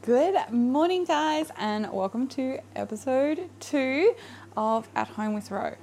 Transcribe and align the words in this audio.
Good 0.00 0.50
morning, 0.50 1.04
guys, 1.04 1.50
and 1.58 1.92
welcome 1.92 2.26
to 2.28 2.58
episode 2.74 3.50
two 3.60 4.14
of 4.56 4.88
At 4.96 5.08
Home 5.08 5.34
with 5.34 5.50
Ro. 5.50 5.74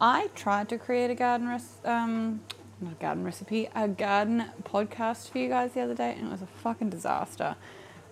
I 0.00 0.26
tried 0.34 0.68
to 0.70 0.76
create 0.76 1.08
a 1.08 1.14
garden 1.14 1.60
um, 1.84 2.40
not 2.80 2.92
a 2.92 2.96
garden 2.96 3.22
recipe, 3.24 3.70
a 3.74 3.86
garden 3.86 4.46
podcast 4.64 5.30
for 5.30 5.38
you 5.38 5.48
guys 5.48 5.72
the 5.72 5.80
other 5.80 5.94
day, 5.94 6.16
and 6.18 6.26
it 6.26 6.30
was 6.32 6.42
a 6.42 6.46
fucking 6.46 6.90
disaster. 6.90 7.54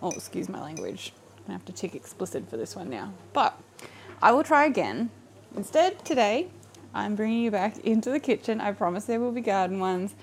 Oh, 0.01 0.13
excuse 0.13 0.49
my 0.49 0.63
language. 0.63 1.13
I'm 1.39 1.43
gonna 1.43 1.59
have 1.59 1.65
to 1.67 1.73
tick 1.73 1.97
explicit 1.97 2.49
for 2.49 2.57
this 2.57 2.77
one 2.77 2.89
now, 2.89 3.13
but 3.33 3.61
I 4.23 4.31
will 4.31 4.45
try 4.45 4.65
again. 4.65 5.11
Instead, 5.57 6.05
today 6.05 6.51
I'm 6.95 7.17
bringing 7.17 7.43
you 7.43 7.51
back 7.51 7.79
into 7.79 8.11
the 8.11 8.21
kitchen. 8.21 8.61
I 8.61 8.73
promise 8.73 9.07
there 9.07 9.19
will 9.19 9.33
be 9.33 9.41
garden 9.41 9.81
ones. 9.81 10.15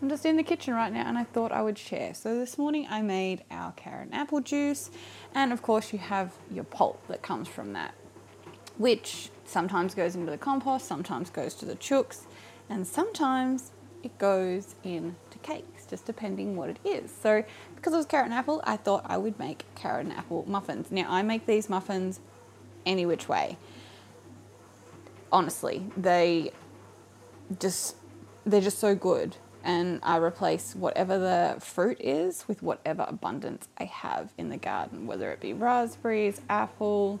I'm 0.00 0.08
just 0.08 0.24
in 0.24 0.36
the 0.36 0.44
kitchen 0.44 0.74
right 0.74 0.92
now 0.92 1.08
and 1.08 1.18
I 1.18 1.24
thought 1.24 1.50
I 1.50 1.60
would 1.60 1.76
share. 1.76 2.14
So 2.14 2.38
this 2.38 2.56
morning 2.56 2.86
I 2.88 3.02
made 3.02 3.42
our 3.50 3.72
carrot 3.72 4.10
and 4.12 4.14
apple 4.14 4.40
juice, 4.40 4.90
and 5.34 5.52
of 5.52 5.60
course, 5.60 5.92
you 5.92 5.98
have 5.98 6.32
your 6.52 6.62
pulp 6.62 7.04
that 7.08 7.20
comes 7.20 7.48
from 7.48 7.72
that, 7.72 7.94
which 8.76 9.30
sometimes 9.44 9.96
goes 9.96 10.14
into 10.14 10.30
the 10.30 10.38
compost, 10.38 10.86
sometimes 10.86 11.30
goes 11.30 11.54
to 11.54 11.66
the 11.66 11.74
chooks, 11.74 12.26
and 12.70 12.86
sometimes 12.86 13.72
it 14.04 14.16
goes 14.18 14.76
into 14.84 15.38
cakes, 15.42 15.84
just 15.84 16.06
depending 16.06 16.54
what 16.54 16.70
it 16.70 16.78
is. 16.84 17.10
So 17.10 17.42
because 17.74 17.92
it 17.92 17.96
was 17.96 18.06
carrot 18.06 18.26
and 18.26 18.34
apple, 18.34 18.62
I 18.64 18.76
thought 18.76 19.02
I 19.04 19.18
would 19.18 19.36
make 19.40 19.64
carrot 19.74 20.06
and 20.06 20.14
apple 20.14 20.44
muffins. 20.46 20.92
Now 20.92 21.06
I 21.08 21.22
make 21.22 21.46
these 21.46 21.68
muffins 21.68 22.20
any 22.86 23.04
which 23.04 23.28
way. 23.28 23.56
Honestly, 25.32 25.90
they 25.96 26.52
just 27.58 27.96
they're 28.46 28.60
just 28.60 28.78
so 28.78 28.94
good 28.94 29.36
and 29.68 30.00
I 30.02 30.16
replace 30.16 30.74
whatever 30.74 31.18
the 31.18 31.60
fruit 31.60 31.98
is 32.00 32.48
with 32.48 32.62
whatever 32.62 33.04
abundance 33.06 33.68
I 33.76 33.84
have 33.84 34.32
in 34.38 34.48
the 34.48 34.56
garden, 34.56 35.06
whether 35.06 35.30
it 35.30 35.40
be 35.40 35.52
raspberries, 35.52 36.40
apple, 36.48 37.20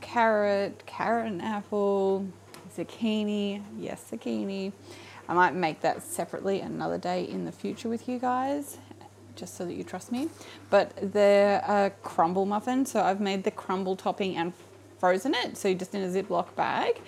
carrot, 0.00 0.86
carrot 0.86 1.32
and 1.32 1.42
apple, 1.42 2.28
zucchini, 2.76 3.60
yes, 3.76 4.08
zucchini. 4.08 4.72
I 5.28 5.34
might 5.34 5.56
make 5.56 5.80
that 5.80 6.04
separately 6.04 6.60
another 6.60 6.96
day 6.96 7.24
in 7.24 7.44
the 7.44 7.52
future 7.52 7.88
with 7.88 8.08
you 8.08 8.20
guys, 8.20 8.78
just 9.34 9.56
so 9.56 9.64
that 9.64 9.74
you 9.74 9.82
trust 9.82 10.12
me. 10.12 10.28
But 10.70 10.92
they're 11.12 11.58
a 11.66 11.72
uh, 11.72 11.90
crumble 12.04 12.46
muffin, 12.46 12.86
so 12.86 13.00
I've 13.00 13.20
made 13.20 13.42
the 13.42 13.50
crumble 13.50 13.96
topping 13.96 14.36
and 14.36 14.52
frozen 15.00 15.34
it, 15.34 15.56
so 15.56 15.74
just 15.74 15.92
in 15.92 16.02
a 16.02 16.22
Ziploc 16.22 16.54
bag. 16.54 17.00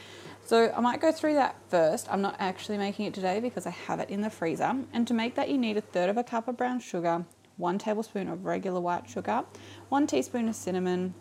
So 0.46 0.70
I 0.76 0.80
might 0.80 1.00
go 1.00 1.10
through 1.10 1.34
that 1.34 1.56
first. 1.70 2.06
I'm 2.10 2.20
not 2.20 2.36
actually 2.38 2.76
making 2.76 3.06
it 3.06 3.14
today 3.14 3.40
because 3.40 3.66
I 3.66 3.70
have 3.70 3.98
it 3.98 4.10
in 4.10 4.20
the 4.20 4.28
freezer. 4.28 4.76
And 4.92 5.08
to 5.08 5.14
make 5.14 5.36
that, 5.36 5.48
you 5.48 5.56
need 5.56 5.78
a 5.78 5.80
third 5.80 6.10
of 6.10 6.18
a 6.18 6.24
cup 6.24 6.48
of 6.48 6.58
brown 6.58 6.80
sugar, 6.80 7.24
one 7.56 7.78
tablespoon 7.78 8.28
of 8.28 8.44
regular 8.44 8.78
white 8.78 9.08
sugar, 9.08 9.44
one 9.88 10.06
teaspoon 10.06 10.46
of 10.48 10.54
cinnamon, 10.54 11.14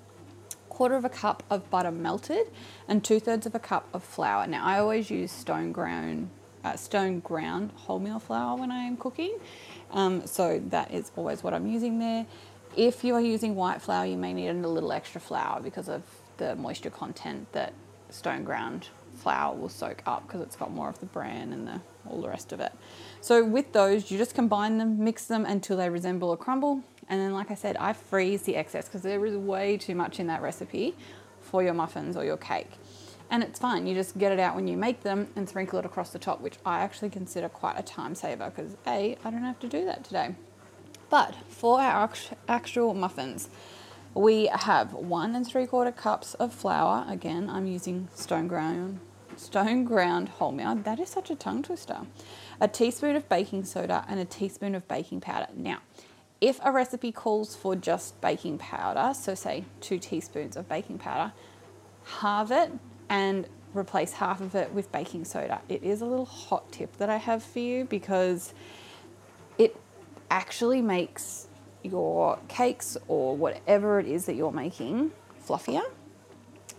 quarter 0.68 0.96
of 0.96 1.06
a 1.06 1.10
cup 1.10 1.42
of 1.50 1.70
butter 1.70 1.92
melted, 1.92 2.52
and 2.90 3.02
two 3.02 3.22
thirds 3.22 3.46
of 3.46 3.56
a 3.56 3.60
cup 3.60 3.88
of 3.94 4.04
flour. 4.04 4.46
Now 4.46 4.66
I 4.66 4.80
always 4.80 5.10
use 5.10 5.32
stone 5.32 5.72
ground, 5.72 6.30
uh, 6.66 6.76
stone 6.76 7.22
ground 7.22 7.72
wholemeal 7.88 8.22
flour 8.22 8.58
when 8.58 8.72
I 8.72 8.84
am 8.84 8.98
cooking, 8.98 9.38
um, 9.92 10.28
so 10.28 10.62
that 10.68 10.92
is 10.92 11.12
always 11.16 11.44
what 11.44 11.54
I'm 11.54 11.68
using 11.68 12.00
there. 12.00 12.26
If 12.76 13.06
you 13.06 13.14
are 13.14 13.22
using 13.22 13.56
white 13.56 13.82
flour, 13.82 14.06
you 14.06 14.18
may 14.18 14.34
need 14.34 14.50
a 14.50 14.54
little 14.54 14.92
extra 14.92 15.22
flour 15.22 15.62
because 15.62 15.88
of 15.88 16.02
the 16.38 16.56
moisture 16.56 16.90
content 16.90 17.50
that 17.54 17.74
stone 18.10 18.44
ground 18.44 18.90
flour 19.16 19.56
will 19.56 19.70
soak 19.70 20.02
up 20.06 20.28
because 20.28 20.42
it's 20.42 20.56
got 20.56 20.72
more 20.72 20.90
of 20.90 21.00
the 21.00 21.06
bran 21.06 21.54
and 21.54 21.68
the, 21.68 21.82
all 22.10 22.22
the 22.22 22.30
rest 22.30 22.52
of 22.52 22.60
it. 22.60 22.72
So 23.22 23.44
with 23.44 23.72
those, 23.74 24.12
you 24.12 24.18
just 24.18 24.36
combine 24.36 24.78
them, 24.78 25.04
mix 25.04 25.26
them 25.26 25.46
until 25.46 25.78
they 25.78 25.90
resemble 25.90 26.32
a 26.32 26.38
crumble. 26.38 26.84
And 27.10 27.20
then, 27.20 27.34
like 27.34 27.52
I 27.52 27.56
said, 27.56 27.78
I 27.78 27.94
freeze 27.94 28.44
the 28.44 28.56
excess 28.56 28.86
because 28.86 29.02
there 29.02 29.26
is 29.26 29.36
way 29.36 29.78
too 29.78 29.96
much 29.96 30.20
in 30.20 30.28
that 30.28 30.42
recipe 30.42 30.96
for 31.42 31.62
your 31.64 31.74
muffins 31.74 32.16
or 32.16 32.24
your 32.24 32.38
cake. 32.38 32.72
And 33.30 33.44
it's 33.44 33.60
fine. 33.60 33.88
You 33.88 33.96
just 33.96 34.18
get 34.18 34.32
it 34.32 34.40
out 34.40 34.56
when 34.56 34.68
you 34.68 34.78
make 34.78 35.02
them 35.02 35.28
and 35.36 35.48
sprinkle 35.48 35.80
it 35.80 35.86
across 35.86 36.12
the 36.12 36.20
top, 36.20 36.42
which 36.42 36.58
I 36.66 36.82
actually 36.82 37.10
consider 37.10 37.50
quite 37.50 37.80
a 37.80 37.84
time 37.84 38.16
saver 38.16 38.52
because 38.56 38.78
A, 38.86 39.18
I 39.24 39.32
don't 39.32 39.44
have 39.44 39.60
to 39.60 39.68
do 39.68 39.86
that 39.86 40.04
today. 40.04 40.36
But 41.10 41.36
for 41.50 41.80
our 41.80 42.10
actual 42.48 42.94
muffins, 42.94 43.50
we 44.16 44.48
have 44.48 44.94
one 44.94 45.36
and 45.36 45.46
three 45.46 45.66
quarter 45.66 45.92
cups 45.92 46.34
of 46.36 46.54
flour. 46.54 47.06
Again, 47.10 47.50
I'm 47.50 47.66
using 47.66 48.10
stone 48.14 48.48
ground, 48.48 49.00
stone 49.38 49.86
ground 49.86 50.32
wholemeal. 50.40 50.84
That 50.84 51.00
is 51.00 51.10
such 51.10 51.30
a 51.30 51.36
tongue 51.36 51.64
twister. 51.64 52.00
A 52.62 52.68
teaspoon 52.68 53.16
of 53.16 53.28
baking 53.28 53.66
soda 53.66 54.06
and 54.08 54.20
a 54.20 54.26
teaspoon 54.26 54.76
of 54.76 54.88
baking 54.88 55.22
powder. 55.22 55.48
Now, 55.56 55.80
if 56.42 56.60
a 56.64 56.72
recipe 56.72 57.12
calls 57.12 57.56
for 57.56 57.76
just 57.76 58.20
baking 58.22 58.60
powder, 58.60 59.14
so 59.14 59.34
say 59.34 59.66
two 59.80 59.98
teaspoons 59.98 60.56
of 60.58 60.70
baking 60.70 61.00
powder, 61.00 61.34
halve 62.20 62.52
it 62.52 62.72
and 63.10 63.48
replace 63.74 64.14
half 64.14 64.42
of 64.42 64.54
it 64.54 64.72
with 64.74 64.92
baking 64.92 65.26
soda. 65.26 65.62
It 65.70 65.84
is 65.84 66.02
a 66.02 66.06
little 66.06 66.26
hot 66.26 66.72
tip 66.72 66.98
that 66.98 67.10
I 67.10 67.18
have 67.18 67.44
for 67.44 67.60
you 67.60 67.86
because 67.86 68.54
it 69.58 69.76
actually 70.30 70.82
makes 70.82 71.48
your 71.84 72.40
cakes 72.48 72.98
or 73.08 73.36
whatever 73.36 74.00
it 74.00 74.08
is 74.08 74.26
that 74.26 74.36
you're 74.36 74.52
making 74.52 75.12
fluffier. 75.46 75.84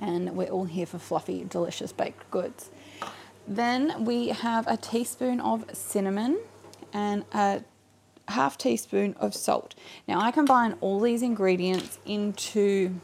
And 0.01 0.35
we're 0.35 0.49
all 0.49 0.65
here 0.65 0.87
for 0.87 0.99
fluffy, 0.99 1.45
delicious 1.45 1.93
baked 1.93 2.31
goods. 2.31 2.71
Then 3.47 4.05
we 4.05 4.29
have 4.29 4.67
a 4.67 4.77
teaspoon 4.77 5.41
of 5.41 5.65
cinnamon 5.73 6.41
and 6.93 7.25
a 7.33 7.63
half 8.29 8.57
teaspoon 8.57 9.15
of 9.21 9.35
salt. 9.35 9.75
Now 10.09 10.21
I 10.21 10.31
combine 10.31 10.77
all 10.81 11.01
these 11.01 11.23
ingredients 11.23 11.99
into 12.07 12.99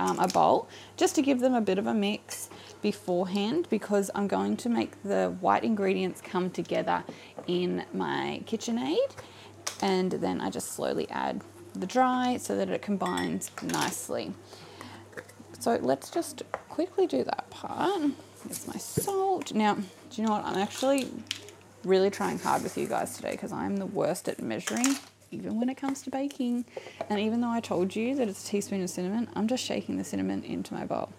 um, 0.00 0.18
a 0.18 0.28
bowl 0.28 0.68
just 0.96 1.14
to 1.16 1.22
give 1.22 1.40
them 1.40 1.54
a 1.54 1.60
bit 1.60 1.78
of 1.78 1.86
a 1.86 1.94
mix 1.94 2.48
beforehand 2.80 3.68
because 3.70 4.10
I'm 4.14 4.26
going 4.26 4.56
to 4.58 4.68
make 4.68 5.00
the 5.02 5.36
white 5.40 5.62
ingredients 5.62 6.20
come 6.20 6.50
together 6.50 7.04
in 7.46 7.84
my 7.92 8.42
KitchenAid 8.46 9.12
and 9.80 10.12
then 10.12 10.40
I 10.40 10.50
just 10.50 10.72
slowly 10.72 11.08
add 11.10 11.42
the 11.74 11.86
dry 11.86 12.36
so 12.36 12.56
that 12.56 12.68
it 12.68 12.82
combines 12.82 13.50
nicely. 13.62 14.32
So 15.58 15.78
let's 15.80 16.10
just 16.10 16.42
quickly 16.68 17.06
do 17.06 17.24
that 17.24 17.48
part. 17.50 18.10
Here's 18.44 18.66
my 18.66 18.76
salt. 18.76 19.52
Now, 19.54 19.74
do 19.74 19.82
you 20.14 20.26
know 20.26 20.32
what? 20.32 20.44
I'm 20.44 20.58
actually 20.58 21.08
really 21.84 22.10
trying 22.10 22.38
hard 22.38 22.62
with 22.62 22.76
you 22.76 22.86
guys 22.86 23.16
today 23.16 23.32
because 23.32 23.52
I'm 23.52 23.76
the 23.76 23.86
worst 23.86 24.28
at 24.28 24.42
measuring, 24.42 24.96
even 25.30 25.58
when 25.58 25.68
it 25.68 25.76
comes 25.76 26.02
to 26.02 26.10
baking. 26.10 26.64
And 27.08 27.20
even 27.20 27.40
though 27.40 27.50
I 27.50 27.60
told 27.60 27.94
you 27.94 28.14
that 28.16 28.28
it's 28.28 28.44
a 28.44 28.46
teaspoon 28.48 28.82
of 28.82 28.90
cinnamon, 28.90 29.28
I'm 29.34 29.48
just 29.48 29.64
shaking 29.64 29.96
the 29.96 30.04
cinnamon 30.04 30.44
into 30.44 30.74
my 30.74 30.84
bowl. 30.84 31.10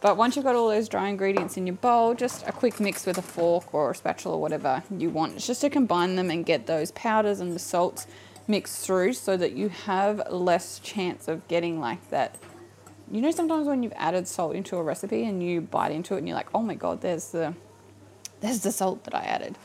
But 0.00 0.16
once 0.16 0.36
you've 0.36 0.44
got 0.44 0.54
all 0.54 0.68
those 0.68 0.88
dry 0.88 1.08
ingredients 1.08 1.56
in 1.56 1.66
your 1.66 1.76
bowl, 1.76 2.14
just 2.14 2.46
a 2.46 2.52
quick 2.52 2.78
mix 2.78 3.04
with 3.04 3.18
a 3.18 3.22
fork 3.22 3.74
or 3.74 3.90
a 3.90 3.94
spatula 3.94 4.36
or 4.36 4.40
whatever 4.40 4.84
you 4.96 5.10
want. 5.10 5.34
It's 5.34 5.46
just 5.46 5.60
to 5.62 5.70
combine 5.70 6.14
them 6.14 6.30
and 6.30 6.46
get 6.46 6.66
those 6.66 6.92
powders 6.92 7.40
and 7.40 7.52
the 7.52 7.58
salts 7.58 8.06
mixed 8.46 8.84
through 8.86 9.12
so 9.12 9.36
that 9.36 9.52
you 9.52 9.68
have 9.68 10.22
less 10.30 10.78
chance 10.78 11.26
of 11.26 11.46
getting 11.48 11.80
like 11.80 12.10
that. 12.10 12.36
You 13.10 13.20
know, 13.20 13.30
sometimes 13.30 13.66
when 13.66 13.82
you've 13.82 13.92
added 13.96 14.28
salt 14.28 14.54
into 14.54 14.76
a 14.76 14.82
recipe 14.82 15.24
and 15.24 15.42
you 15.42 15.62
bite 15.62 15.90
into 15.90 16.14
it 16.14 16.18
and 16.18 16.28
you're 16.28 16.36
like, 16.36 16.54
oh 16.54 16.62
my 16.62 16.74
god, 16.74 17.00
there's 17.00 17.32
the 17.32 17.54
there's 18.40 18.60
the 18.60 18.70
salt 18.70 19.02
that 19.04 19.14
I 19.14 19.22
added. 19.22 19.58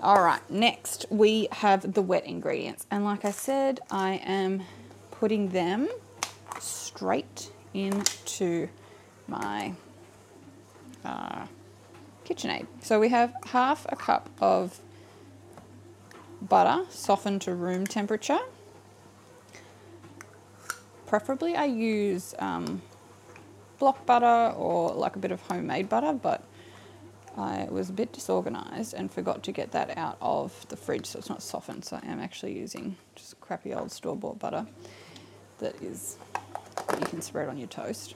All 0.00 0.22
right, 0.22 0.40
next 0.50 1.04
we 1.10 1.48
have 1.52 1.92
the 1.92 2.02
wet 2.02 2.24
ingredients, 2.24 2.86
and 2.90 3.04
like 3.04 3.24
I 3.24 3.30
said, 3.30 3.80
I 3.90 4.14
am 4.24 4.62
putting 5.10 5.50
them 5.50 5.88
straight 6.58 7.52
into 7.74 8.68
my 9.26 9.74
uh, 11.04 11.46
KitchenAid. 12.24 12.66
So 12.80 13.00
we 13.00 13.08
have 13.08 13.34
half 13.46 13.86
a 13.88 13.96
cup 13.96 14.28
of 14.40 14.80
butter 16.40 16.84
softened 16.90 17.42
to 17.42 17.54
room 17.54 17.86
temperature. 17.86 18.38
Preferably, 21.06 21.56
I 21.56 21.66
use 21.66 22.34
um, 22.38 22.82
block 23.78 24.06
butter 24.06 24.54
or 24.56 24.92
like 24.94 25.16
a 25.16 25.18
bit 25.18 25.30
of 25.30 25.40
homemade 25.42 25.88
butter, 25.88 26.12
but 26.12 26.42
I 27.36 27.66
was 27.70 27.90
a 27.90 27.92
bit 27.92 28.12
disorganized 28.12 28.94
and 28.94 29.10
forgot 29.10 29.42
to 29.44 29.52
get 29.52 29.72
that 29.72 29.96
out 29.96 30.16
of 30.20 30.66
the 30.68 30.76
fridge, 30.76 31.06
so 31.06 31.18
it's 31.18 31.28
not 31.28 31.42
softened. 31.42 31.84
So 31.84 31.98
I 32.02 32.06
am 32.06 32.20
actually 32.20 32.58
using 32.58 32.96
just 33.14 33.40
crappy 33.40 33.74
old 33.74 33.90
store 33.90 34.16
bought 34.16 34.38
butter 34.38 34.66
that 35.58 35.80
is 35.82 36.16
you 36.98 37.06
can 37.06 37.22
spread 37.22 37.48
on 37.48 37.56
your 37.56 37.68
toast. 37.68 38.14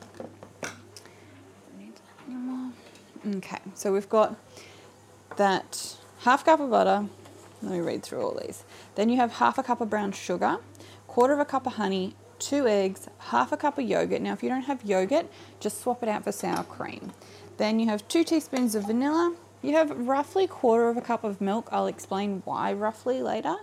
Okay, 3.27 3.59
so 3.75 3.93
we've 3.93 4.09
got 4.09 4.37
that 5.37 5.97
half 6.21 6.45
cup 6.45 6.61
of 6.61 6.71
butter, 6.71 7.07
let 7.61 7.73
me 7.73 7.81
read 7.81 8.05
through 8.05 8.23
all 8.23 8.39
these. 8.41 8.63
Then 8.95 9.09
you 9.09 9.17
have 9.17 9.33
half 9.33 9.59
a 9.59 9.65
cup 9.65 9.81
of 9.81 9.91
brown 9.91 10.13
sugar, 10.13 10.59
quarter 11.09 11.33
of 11.33 11.41
a 11.41 11.45
cup 11.45 11.67
of 11.67 11.73
honey, 11.73 12.15
two 12.39 12.69
eggs, 12.69 13.09
half 13.19 13.51
a 13.51 13.57
cup 13.57 13.79
of 13.79 13.85
yogurt. 13.85 14.23
Now, 14.23 14.33
if 14.33 14.45
you 14.45 14.49
don't 14.49 14.63
have 14.63 14.85
yogurt, 14.85 15.27
just 15.59 15.81
swap 15.81 16.05
it 16.05 16.09
out 16.09 16.23
for 16.23 16.31
sour 16.31 16.63
cream. 16.63 17.13
Then 17.57 17.81
you 17.81 17.87
have 17.89 18.07
two 18.07 18.23
teaspoons 18.23 18.77
of 18.77 18.87
vanilla, 18.87 19.35
you 19.61 19.73
have 19.73 19.91
roughly 20.07 20.47
quarter 20.47 20.89
of 20.89 20.97
a 20.97 21.01
cup 21.01 21.25
of 21.25 21.41
milk. 21.41 21.69
I'll 21.73 21.89
explain 21.89 22.43
why 22.45 22.73
roughly 22.73 23.23
later. 23.23 23.57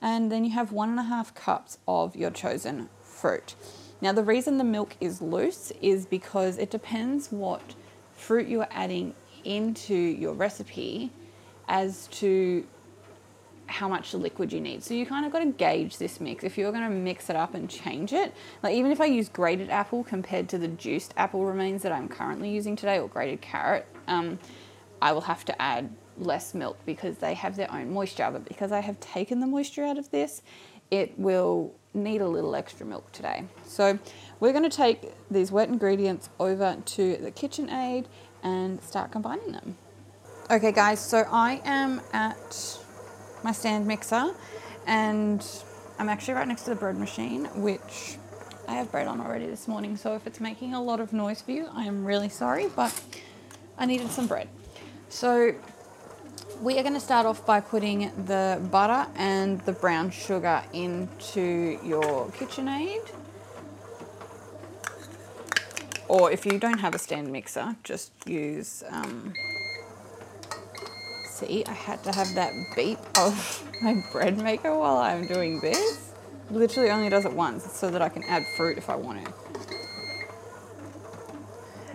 And 0.00 0.32
then 0.32 0.46
you 0.46 0.52
have 0.52 0.72
one 0.72 0.88
and 0.88 0.98
a 0.98 1.02
half 1.02 1.34
cups 1.34 1.76
of 1.86 2.16
your 2.16 2.30
chosen 2.30 2.88
fruit. 3.02 3.54
Now, 4.00 4.12
the 4.12 4.24
reason 4.24 4.56
the 4.56 4.64
milk 4.64 4.96
is 4.98 5.20
loose 5.20 5.72
is 5.82 6.06
because 6.06 6.56
it 6.56 6.70
depends 6.70 7.30
what 7.30 7.74
fruit 8.20 8.48
you're 8.48 8.68
adding 8.70 9.14
into 9.44 9.94
your 9.94 10.34
recipe 10.34 11.10
as 11.68 12.06
to 12.08 12.66
how 13.66 13.88
much 13.88 14.12
liquid 14.14 14.52
you 14.52 14.60
need. 14.60 14.82
So 14.82 14.94
you 14.94 15.06
kind 15.06 15.24
of 15.24 15.32
got 15.32 15.38
to 15.40 15.46
gauge 15.46 15.96
this 15.96 16.20
mix. 16.20 16.42
If 16.42 16.58
you're 16.58 16.72
going 16.72 16.84
to 16.84 16.90
mix 16.90 17.30
it 17.30 17.36
up 17.36 17.54
and 17.54 17.70
change 17.70 18.12
it, 18.12 18.34
like 18.62 18.74
even 18.74 18.90
if 18.90 19.00
I 19.00 19.06
use 19.06 19.28
grated 19.28 19.70
apple 19.70 20.02
compared 20.02 20.48
to 20.50 20.58
the 20.58 20.68
juiced 20.68 21.14
apple 21.16 21.44
remains 21.44 21.82
that 21.82 21.92
I'm 21.92 22.08
currently 22.08 22.50
using 22.50 22.74
today 22.74 22.98
or 22.98 23.08
grated 23.08 23.40
carrot, 23.40 23.86
um, 24.08 24.38
I 25.00 25.12
will 25.12 25.20
have 25.20 25.44
to 25.46 25.62
add 25.62 25.88
less 26.18 26.52
milk 26.52 26.78
because 26.84 27.18
they 27.18 27.34
have 27.34 27.56
their 27.56 27.72
own 27.72 27.92
moisture. 27.92 28.28
But 28.32 28.44
because 28.44 28.72
I 28.72 28.80
have 28.80 28.98
taken 28.98 29.38
the 29.38 29.46
moisture 29.46 29.84
out 29.84 29.98
of 29.98 30.10
this, 30.10 30.42
it 30.90 31.16
will 31.18 31.72
need 31.94 32.20
a 32.20 32.28
little 32.28 32.54
extra 32.56 32.84
milk 32.84 33.10
today. 33.12 33.44
So 33.64 33.98
we're 34.40 34.52
going 34.52 34.68
to 34.68 34.76
take 34.76 35.12
these 35.30 35.52
wet 35.52 35.68
ingredients 35.68 36.30
over 36.40 36.78
to 36.84 37.16
the 37.18 37.30
KitchenAid 37.30 38.06
and 38.42 38.82
start 38.82 39.12
combining 39.12 39.52
them. 39.52 39.76
Okay 40.50 40.72
guys, 40.72 40.98
so 40.98 41.26
I 41.30 41.60
am 41.64 42.00
at 42.12 42.78
my 43.44 43.52
stand 43.52 43.86
mixer 43.86 44.34
and 44.86 45.46
I'm 45.98 46.08
actually 46.08 46.34
right 46.34 46.48
next 46.48 46.62
to 46.64 46.70
the 46.70 46.76
bread 46.76 46.96
machine, 46.96 47.44
which 47.62 48.16
I 48.66 48.74
have 48.74 48.90
bread 48.90 49.06
on 49.06 49.20
already 49.20 49.46
this 49.46 49.68
morning. 49.68 49.96
So 49.96 50.14
if 50.14 50.26
it's 50.26 50.40
making 50.40 50.74
a 50.74 50.82
lot 50.82 50.98
of 50.98 51.12
noise 51.12 51.42
for 51.42 51.52
you, 51.52 51.68
I 51.74 51.84
am 51.84 52.04
really 52.04 52.30
sorry, 52.30 52.68
but 52.74 52.98
I 53.76 53.86
needed 53.86 54.10
some 54.10 54.26
bread. 54.26 54.48
So 55.10 55.54
we 56.60 56.78
are 56.78 56.82
going 56.82 56.94
to 56.94 57.00
start 57.00 57.26
off 57.26 57.44
by 57.44 57.60
putting 57.60 58.10
the 58.26 58.60
butter 58.70 59.10
and 59.16 59.60
the 59.62 59.72
brown 59.72 60.10
sugar 60.10 60.62
into 60.72 61.78
your 61.84 62.28
KitchenAid. 62.30 63.10
Or 66.10 66.32
if 66.32 66.44
you 66.44 66.58
don't 66.58 66.80
have 66.80 66.94
a 66.94 66.98
stand 66.98 67.30
mixer, 67.30 67.76
just 67.84 68.10
use 68.26 68.82
um, 68.90 69.32
See, 71.40 71.64
I 71.64 71.72
had 71.72 72.04
to 72.04 72.12
have 72.12 72.34
that 72.34 72.52
beep 72.76 72.98
of 73.16 73.64
my 73.82 74.04
bread 74.12 74.36
maker 74.36 74.76
while 74.76 74.98
I'm 74.98 75.26
doing 75.26 75.60
this. 75.60 76.12
Literally 76.50 76.90
only 76.90 77.08
does 77.08 77.24
it 77.24 77.32
once 77.32 77.64
so 77.72 77.90
that 77.90 78.02
I 78.02 78.10
can 78.10 78.24
add 78.24 78.44
fruit 78.56 78.76
if 78.76 78.90
I 78.90 78.96
want 78.96 79.24
to. 79.24 79.32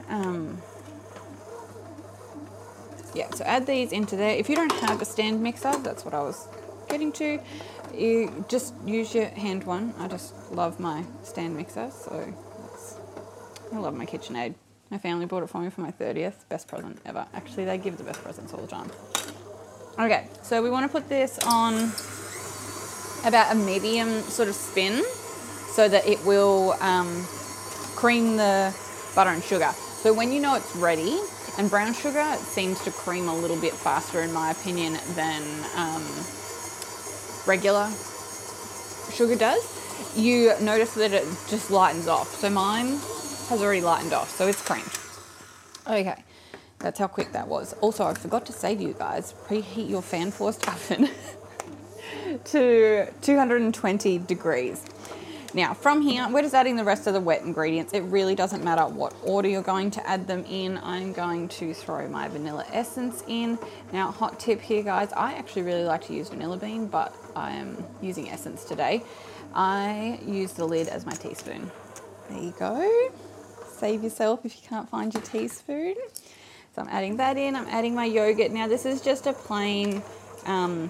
Um, 0.10 0.62
yeah, 3.14 3.30
so 3.32 3.44
add 3.44 3.68
these 3.68 3.92
into 3.92 4.16
there. 4.16 4.36
If 4.36 4.50
you 4.50 4.56
don't 4.56 4.72
have 4.72 5.00
a 5.02 5.06
stand 5.06 5.44
mixer, 5.44 5.78
that's 5.78 6.04
what 6.06 6.16
I 6.16 6.22
was 6.22 6.48
getting 6.90 7.12
to. 7.14 7.40
You 7.94 8.46
just 8.48 8.74
use 8.84 9.14
your 9.14 9.26
hand 9.26 9.66
one. 9.66 9.94
I 10.00 10.08
just 10.08 10.34
love 10.52 10.80
my 10.80 11.04
stand 11.24 11.56
mixer, 11.56 11.92
so 11.92 12.34
I 13.74 13.78
love 13.78 13.96
my 13.96 14.06
KitchenAid. 14.06 14.56
My 14.92 14.98
family 14.98 15.26
bought 15.26 15.44
it 15.44 15.50
for 15.50 15.62
me 15.62 15.70
for 15.70 15.82
my 15.82 15.92
30th. 15.92 16.48
Best 16.50 16.68
present 16.68 17.00
ever. 17.06 17.26
Actually, 17.34 17.66
they 17.66 17.78
give 17.78 17.98
the 17.98 18.04
best 18.04 18.22
presents 18.24 18.54
all 18.54 18.62
the 18.62 18.68
time. 18.68 18.92
Okay, 19.98 20.28
so 20.44 20.62
we 20.62 20.70
want 20.70 20.86
to 20.86 20.92
put 20.92 21.10
this 21.10 21.40
on 21.40 21.92
about 23.26 23.52
a 23.52 23.56
medium 23.56 24.22
sort 24.24 24.48
of 24.48 24.56
spin 24.56 25.04
so 25.72 25.90
that 25.90 26.06
it 26.08 26.24
will 26.26 26.74
um, 26.82 27.26
cream 27.96 28.38
the 28.38 28.76
butter 29.16 29.32
and 29.32 29.44
sugar. 29.44 29.72
So 29.72 30.14
when 30.14 30.32
you 30.32 30.40
know 30.40 30.56
it's 30.56 30.76
ready, 30.76 31.20
and 31.58 31.70
brown 31.70 31.94
sugar 31.94 32.36
seems 32.38 32.84
to 32.84 32.92
cream 32.92 33.30
a 33.30 33.36
little 33.36 33.58
bit 33.58 33.74
faster 33.74 34.22
in 34.22 34.32
my 34.32 34.52
opinion 34.52 34.98
than 35.16 35.42
um, 35.76 36.04
regular 37.48 37.90
sugar 39.12 39.36
does, 39.36 39.64
you 40.16 40.54
notice 40.62 40.94
that 40.96 41.14
it 41.14 41.24
just 41.48 41.72
lightens 41.72 42.08
off. 42.08 42.36
So 42.36 42.50
mine 42.50 43.00
has 43.50 43.62
already 43.62 43.81
lightened 43.81 44.13
off, 44.13 44.30
so 44.30 44.47
it's 44.47 44.62
creamed. 44.62 44.92
Okay, 45.88 46.24
that's 46.80 47.00
how 47.00 47.07
quick 47.07 47.31
that 47.33 47.47
was. 47.47 47.74
Also, 47.81 48.06
I 48.06 48.13
forgot 48.13 48.45
to 48.47 48.53
say 48.53 48.75
to 48.75 48.83
you 48.83 48.94
guys, 48.94 49.33
preheat 49.47 49.89
your 49.89 50.01
fan 50.01 50.31
forced 50.31 50.68
oven 50.68 51.09
to 52.45 53.07
220 53.21 54.18
degrees. 54.19 54.83
Now, 55.53 55.74
from 55.74 56.01
here, 56.01 56.27
we're 56.30 56.42
just 56.42 56.53
adding 56.53 56.75
the 56.75 56.83
rest 56.83 57.07
of 57.07 57.13
the 57.13 57.21
wet 57.21 57.44
ingredients. 57.44 57.94
It 57.94 58.01
really 58.01 58.36
doesn't 58.36 58.62
matter 58.62 58.86
what 58.88 59.15
order 59.24 59.47
you're 59.47 59.62
going 59.62 59.89
to 59.92 60.06
add 60.06 60.27
them 60.27 60.44
in. 60.50 60.77
I'm 60.80 61.13
going 61.13 61.47
to 61.47 61.74
throw 61.74 62.09
my 62.09 62.27
vanilla 62.27 62.65
essence 62.74 63.24
in. 63.27 63.57
Now, 63.94 64.12
hot 64.12 64.38
tip 64.38 64.59
here, 64.59 64.83
guys, 64.83 65.13
I 65.13 65.33
actually 65.33 65.62
really 65.62 65.86
like 65.86 66.06
to 66.07 66.13
use 66.13 66.27
vanilla 66.27 66.57
bean, 66.57 66.88
but 66.88 67.15
I 67.38 67.51
am 67.51 67.81
using 68.01 68.30
essence 68.30 68.65
today. 68.65 69.03
I 69.53 70.19
use 70.25 70.51
the 70.51 70.65
lid 70.65 70.89
as 70.89 71.06
my 71.06 71.13
teaspoon. 71.13 71.71
There 72.30 72.42
you 72.42 72.53
go. 72.59 73.12
Save 73.75 74.04
yourself 74.04 74.45
if 74.45 74.56
you 74.56 74.68
can't 74.68 74.89
find 74.89 75.13
your 75.13 75.24
teaspoon. 75.24 75.95
So 76.74 76.81
I'm 76.81 76.88
adding 76.88 77.18
that 77.18 77.36
in. 77.36 77.56
I'm 77.57 77.68
adding 77.68 77.94
my 77.94 78.06
yogurt. 78.06 78.51
Now 78.51 78.68
this 78.68 78.86
is 78.86 79.01
just 79.01 79.27
a 79.27 79.33
plain 79.33 80.01
um, 80.45 80.89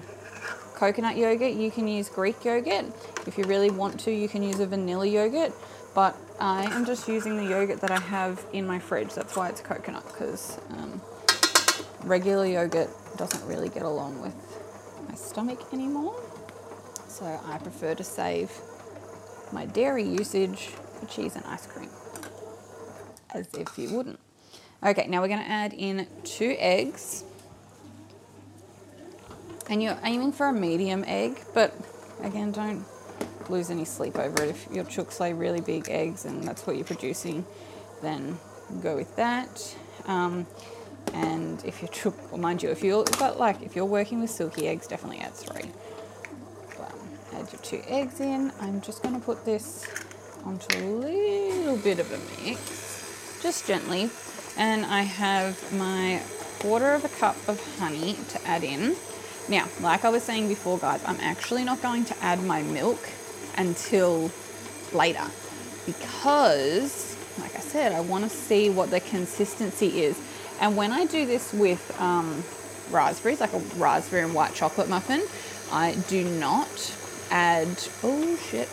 coconut 0.76 1.16
yogurt. 1.16 1.54
You 1.54 1.72
can 1.72 1.88
use 1.88 2.08
Greek 2.08 2.44
yogurt. 2.44 2.86
If 3.26 3.38
you 3.38 3.44
really 3.44 3.70
want 3.70 3.98
to, 4.00 4.12
you 4.12 4.28
can 4.28 4.42
use 4.42 4.60
a 4.60 4.66
vanilla 4.66 5.06
yogurt. 5.06 5.52
But 5.96 6.16
I 6.38 6.64
am 6.74 6.86
just 6.86 7.08
using 7.08 7.36
the 7.36 7.44
yogurt 7.44 7.80
that 7.80 7.90
I 7.90 7.98
have 7.98 8.44
in 8.52 8.66
my 8.66 8.78
fridge. 8.78 9.14
That's 9.14 9.34
why 9.34 9.48
it's 9.48 9.60
coconut 9.60 10.06
because 10.06 10.60
um, 10.70 11.00
regular 12.04 12.46
yogurt 12.46 12.90
doesn't 13.16 13.44
really 13.48 13.68
get 13.68 13.82
along 13.82 14.20
with 14.20 14.34
my 15.08 15.14
stomach 15.16 15.60
anymore. 15.72 16.14
So 17.08 17.24
I 17.24 17.58
prefer 17.58 17.96
to 17.96 18.04
save 18.04 18.52
my 19.50 19.66
dairy 19.66 20.04
usage 20.04 20.66
for 21.00 21.06
cheese 21.06 21.34
and 21.34 21.44
ice 21.46 21.66
cream. 21.66 21.90
As 23.34 23.48
if 23.54 23.78
you 23.78 23.90
wouldn't. 23.90 24.18
Okay, 24.84 25.06
now 25.08 25.20
we're 25.20 25.28
going 25.28 25.40
to 25.40 25.50
add 25.50 25.72
in 25.72 26.06
two 26.24 26.54
eggs. 26.58 27.24
And 29.68 29.82
you're 29.82 29.98
aiming 30.04 30.32
for 30.32 30.46
a 30.46 30.52
medium 30.52 31.02
egg, 31.06 31.40
but 31.52 31.74
again, 32.22 32.52
don't 32.52 32.84
lose 33.48 33.70
any 33.70 33.84
sleep 33.84 34.16
over 34.16 34.44
it. 34.44 34.50
If 34.50 34.68
your 34.70 34.84
chooks 34.84 35.18
lay 35.18 35.32
really 35.32 35.60
big 35.60 35.88
eggs 35.88 36.24
and 36.24 36.44
that's 36.44 36.66
what 36.66 36.76
you're 36.76 36.84
producing, 36.84 37.44
then 38.02 38.38
go 38.82 38.94
with 38.94 39.14
that. 39.16 39.76
Um, 40.06 40.46
and 41.14 41.64
if 41.64 41.80
your 41.82 41.88
chook, 41.88 42.14
well, 42.30 42.40
mind 42.40 42.62
you, 42.62 42.70
if 42.70 42.82
you're, 42.82 43.04
but 43.18 43.38
like 43.38 43.62
if 43.62 43.74
you're 43.74 43.84
working 43.84 44.20
with 44.20 44.30
Silkie 44.30 44.64
eggs, 44.64 44.86
definitely 44.86 45.18
add 45.18 45.34
three. 45.34 45.70
add 47.32 47.52
your 47.52 47.60
two 47.62 47.82
eggs 47.86 48.20
in. 48.20 48.52
I'm 48.60 48.80
just 48.80 49.02
going 49.02 49.18
to 49.18 49.24
put 49.24 49.44
this 49.44 49.86
onto 50.44 50.78
a 50.78 50.86
little 50.86 51.76
bit 51.78 51.98
of 51.98 52.10
a 52.12 52.18
mix, 52.44 52.85
just 53.40 53.66
gently 53.66 54.10
and 54.56 54.84
I 54.86 55.02
have 55.02 55.72
my 55.72 56.22
quarter 56.58 56.92
of 56.92 57.04
a 57.04 57.08
cup 57.08 57.36
of 57.48 57.78
honey 57.78 58.16
to 58.30 58.46
add 58.46 58.64
in. 58.64 58.96
Now, 59.48 59.68
like 59.80 60.04
I 60.04 60.08
was 60.08 60.22
saying 60.22 60.48
before, 60.48 60.78
guys, 60.78 61.02
I'm 61.06 61.20
actually 61.20 61.64
not 61.64 61.82
going 61.82 62.04
to 62.06 62.24
add 62.24 62.42
my 62.42 62.62
milk 62.62 62.98
until 63.56 64.30
later 64.92 65.24
because, 65.84 67.16
like 67.38 67.54
I 67.54 67.60
said, 67.60 67.92
I 67.92 68.00
want 68.00 68.24
to 68.24 68.30
see 68.30 68.70
what 68.70 68.90
the 68.90 69.00
consistency 69.00 70.02
is. 70.02 70.20
And 70.60 70.76
when 70.76 70.90
I 70.90 71.04
do 71.04 71.26
this 71.26 71.52
with 71.52 71.94
um, 72.00 72.42
raspberries, 72.90 73.40
like 73.40 73.52
a 73.52 73.58
raspberry 73.76 74.22
and 74.22 74.34
white 74.34 74.54
chocolate 74.54 74.88
muffin, 74.88 75.22
I 75.70 75.94
do 76.08 76.24
not 76.24 76.96
add, 77.30 77.68
oh 78.02 78.36
shit, 78.36 78.68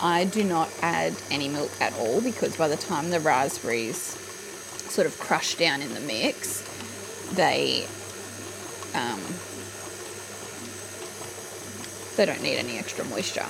I 0.00 0.24
do 0.24 0.44
not 0.44 0.70
add 0.82 1.14
any 1.30 1.48
milk 1.48 1.70
at 1.80 1.94
all 1.98 2.20
because 2.20 2.56
by 2.56 2.68
the 2.68 2.76
time 2.76 3.10
the 3.10 3.20
raspberries 3.20 3.96
sort 3.96 5.06
of 5.06 5.18
crush 5.18 5.54
down 5.54 5.82
in 5.82 5.94
the 5.94 6.00
mix, 6.00 6.62
they 7.34 7.86
um, 8.94 9.20
they 12.16 12.26
don't 12.26 12.42
need 12.42 12.56
any 12.56 12.78
extra 12.78 13.04
moisture. 13.04 13.46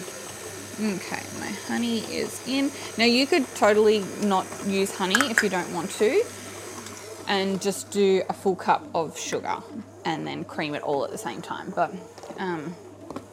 Okay, 0.79 1.23
my 1.41 1.51
honey 1.69 2.01
is 2.01 2.47
in. 2.47 2.71
Now 2.99 3.05
you 3.05 3.27
could 3.27 3.47
totally 3.55 4.05
not 4.23 4.47
use 4.67 4.95
honey 4.95 5.31
if 5.31 5.43
you 5.43 5.49
don't 5.49 5.73
want 5.73 5.91
to 5.93 6.23
and 7.29 7.61
just 7.61 7.91
do 7.91 8.23
a 8.29 8.33
full 8.33 8.57
cup 8.57 8.85
of 8.95 9.19
sugar 9.19 9.57
and 10.05 10.27
then 10.27 10.45
cream 10.45 10.75
it 10.75 10.83
all 10.83 11.05
at 11.05 11.11
the 11.11 11.19
same 11.19 11.43
time. 11.43 11.73
But 11.75 11.93
um, 12.39 12.75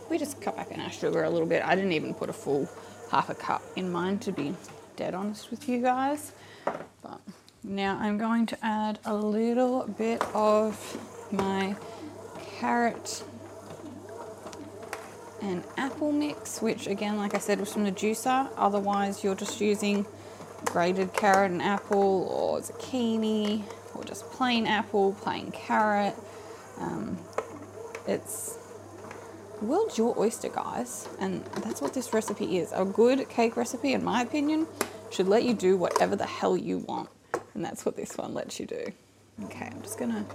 we 0.10 0.18
just 0.18 0.42
cut 0.42 0.56
back 0.56 0.72
on 0.72 0.80
our 0.80 0.92
sugar 0.92 1.24
a 1.24 1.30
little 1.30 1.48
bit. 1.48 1.64
I 1.66 1.76
didn't 1.76 1.92
even 1.92 2.14
put 2.14 2.30
a 2.30 2.34
full 2.34 2.70
half 3.14 3.30
a 3.30 3.36
cup 3.36 3.62
in 3.76 3.92
mine 3.92 4.18
to 4.18 4.32
be 4.32 4.56
dead 4.96 5.14
honest 5.14 5.52
with 5.52 5.70
you 5.70 5.80
guys. 5.80 6.32
But 6.66 7.22
now 7.64 7.96
I'm 8.02 8.18
going 8.18 8.48
to 8.48 8.66
add 8.66 8.98
a 9.06 9.14
little 9.16 9.86
bit 9.86 10.24
of 10.34 10.74
my 11.32 11.76
carrot 12.60 13.24
and 15.44 15.64
apple 15.78 16.12
mix, 16.12 16.60
which 16.60 16.88
again, 16.88 17.18
like 17.18 17.36
I 17.36 17.38
said, 17.38 17.60
was 17.60 17.72
from 17.72 17.84
the 17.84 17.92
juicer. 17.92 18.50
Otherwise, 18.58 19.24
you're 19.24 19.36
just 19.36 19.62
using 19.62 20.08
grated 20.66 21.14
carrot 21.14 21.52
and 21.52 21.62
apple 21.62 22.28
or 22.32 22.62
zucchini 22.62 23.62
or 23.94 24.04
just 24.04 24.26
plain 24.32 24.66
apple, 24.66 25.14
plain 25.22 25.52
carrot. 25.52 26.16
Um, 26.80 27.20
it's 28.08 28.58
world's 29.62 29.98
your 29.98 30.18
oyster, 30.20 30.50
guys, 30.50 31.08
and 31.20 31.44
that's 31.64 31.82
what 31.82 31.94
this 31.94 32.14
recipe 32.14 32.58
is. 32.58 32.72
A 32.74 32.86
good 32.86 33.30
cake 33.30 33.56
recipe, 33.56 33.94
in 33.94 34.04
my 34.04 34.22
opinion, 34.22 34.68
should 35.12 35.28
let 35.28 35.44
you 35.44 35.54
do 35.54 35.78
whatever 35.78 36.16
the 36.16 36.26
hell 36.26 36.58
you 36.58 36.80
want, 36.80 37.10
and 37.54 37.64
that's 37.64 37.86
what 37.86 37.96
this 37.96 38.18
one 38.18 38.34
lets 38.34 38.60
you 38.60 38.66
do. 38.66 38.86
Okay, 39.46 39.70
I'm 39.72 39.82
just 39.82 39.98
gonna 39.98 40.26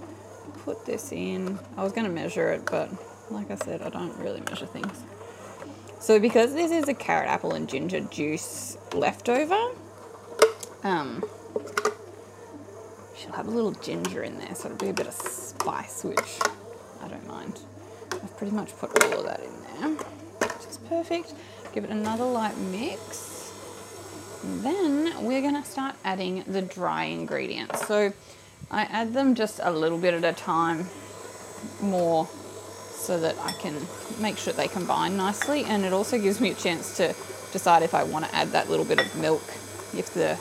put 0.65 0.85
this 0.85 1.11
in. 1.11 1.59
I 1.77 1.83
was 1.83 1.93
gonna 1.93 2.09
measure 2.09 2.49
it, 2.49 2.65
but 2.65 2.89
like 3.31 3.51
I 3.51 3.55
said, 3.55 3.81
I 3.81 3.89
don't 3.89 4.17
really 4.17 4.41
measure 4.41 4.65
things. 4.65 5.03
So 5.99 6.19
because 6.19 6.53
this 6.53 6.71
is 6.71 6.87
a 6.87 6.93
carrot, 6.93 7.29
apple, 7.29 7.53
and 7.53 7.67
ginger 7.67 7.99
juice 7.99 8.77
leftover, 8.93 9.59
um, 10.83 11.23
she'll 13.17 13.33
have 13.33 13.47
a 13.47 13.51
little 13.51 13.73
ginger 13.73 14.23
in 14.23 14.37
there, 14.37 14.55
so 14.55 14.67
it'll 14.67 14.77
be 14.77 14.89
a 14.89 14.93
bit 14.93 15.07
of 15.07 15.13
spice, 15.13 16.03
which 16.03 16.39
I 17.03 17.09
don't 17.09 17.27
mind. 17.27 17.59
I've 18.13 18.23
pretty 18.39 18.55
much 18.55 18.75
put 18.77 18.89
all 19.03 19.19
of 19.19 19.25
that 19.25 19.41
in 19.41 19.51
there, 19.81 19.89
which 19.89 20.65
is 20.69 20.79
perfect. 20.87 21.33
Give 21.73 21.83
it 21.83 21.89
another 21.89 22.23
light 22.23 22.57
mix. 22.57 23.51
And 24.41 24.63
then 24.63 25.25
we're 25.25 25.41
gonna 25.41 25.65
start 25.65 25.95
adding 26.05 26.45
the 26.47 26.61
dry 26.61 27.03
ingredients. 27.03 27.85
So 27.85 28.13
I 28.71 28.83
add 28.83 29.13
them 29.13 29.35
just 29.35 29.59
a 29.61 29.69
little 29.69 29.97
bit 29.97 30.13
at 30.13 30.23
a 30.23 30.31
time, 30.31 30.87
more 31.81 32.29
so 32.93 33.19
that 33.19 33.35
I 33.39 33.51
can 33.51 33.75
make 34.21 34.37
sure 34.37 34.53
they 34.53 34.69
combine 34.69 35.17
nicely. 35.17 35.65
And 35.65 35.83
it 35.83 35.91
also 35.91 36.17
gives 36.17 36.39
me 36.39 36.51
a 36.51 36.55
chance 36.55 36.95
to 36.95 37.13
decide 37.51 37.83
if 37.83 37.93
I 37.93 38.03
want 38.03 38.23
to 38.23 38.33
add 38.33 38.53
that 38.53 38.69
little 38.69 38.85
bit 38.85 39.01
of 39.01 39.15
milk 39.17 39.43
if 39.97 40.13
the 40.13 40.39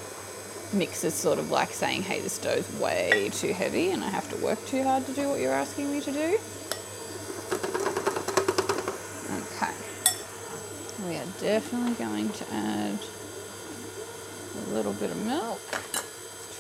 mix 0.76 1.02
is 1.02 1.14
sort 1.14 1.40
of 1.40 1.50
like 1.50 1.70
saying, 1.70 2.02
hey, 2.02 2.20
this 2.20 2.38
dough's 2.38 2.70
way 2.78 3.28
too 3.32 3.52
heavy 3.52 3.90
and 3.90 4.04
I 4.04 4.10
have 4.10 4.30
to 4.30 4.36
work 4.44 4.64
too 4.66 4.84
hard 4.84 5.04
to 5.06 5.12
do 5.12 5.28
what 5.28 5.40
you're 5.40 5.52
asking 5.52 5.90
me 5.90 6.00
to 6.02 6.12
do. 6.12 6.38
Definitely 11.40 11.92
going 11.92 12.28
to 12.30 12.44
add 12.52 12.98
a 14.56 14.70
little 14.72 14.92
bit 14.94 15.10
of 15.10 15.24
milk 15.24 15.60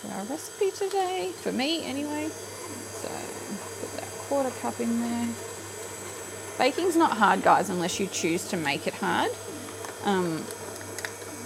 to 0.00 0.08
our 0.14 0.24
recipe 0.24 0.70
today, 0.70 1.32
for 1.32 1.52
me 1.52 1.84
anyway. 1.84 2.28
So 2.28 3.08
put 3.80 4.00
that 4.00 4.10
quarter 4.28 4.50
cup 4.60 4.78
in 4.80 5.00
there. 5.00 5.28
Baking's 6.58 6.96
not 6.96 7.16
hard, 7.16 7.42
guys, 7.42 7.70
unless 7.70 7.98
you 7.98 8.06
choose 8.06 8.48
to 8.48 8.56
make 8.56 8.86
it 8.86 8.94
hard. 8.94 9.30
Um, 10.04 10.38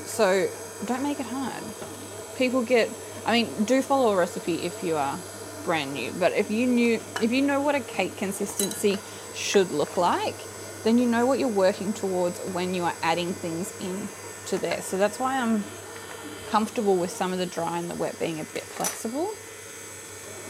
so 0.04 0.48
don't 0.86 1.02
make 1.02 1.20
it 1.20 1.26
hard. 1.26 1.62
People 2.36 2.62
get, 2.62 2.90
I 3.24 3.32
mean, 3.32 3.64
do 3.64 3.82
follow 3.82 4.12
a 4.12 4.16
recipe 4.16 4.54
if 4.56 4.82
you 4.82 4.96
are 4.96 5.18
brand 5.64 5.94
new. 5.94 6.12
But 6.18 6.32
if 6.32 6.50
you 6.50 6.66
knew, 6.66 7.00
if 7.22 7.32
you 7.32 7.42
know 7.42 7.60
what 7.60 7.74
a 7.74 7.80
cake 7.80 8.16
consistency 8.16 8.98
should 9.34 9.70
look 9.70 9.96
like, 9.96 10.34
then 10.84 10.98
you 10.98 11.06
know 11.06 11.26
what 11.26 11.38
you're 11.38 11.48
working 11.48 11.92
towards 11.92 12.38
when 12.52 12.74
you 12.74 12.82
are 12.84 12.94
adding 13.02 13.32
things 13.32 13.72
in 13.80 14.08
to 14.46 14.58
there. 14.58 14.82
So 14.82 14.98
that's 14.98 15.18
why 15.18 15.38
I'm 15.38 15.62
comfortable 16.50 16.96
with 16.96 17.10
some 17.10 17.32
of 17.32 17.38
the 17.38 17.46
dry 17.46 17.78
and 17.78 17.88
the 17.88 17.94
wet 17.94 18.18
being 18.18 18.40
a 18.40 18.44
bit 18.44 18.64
flexible. 18.64 19.30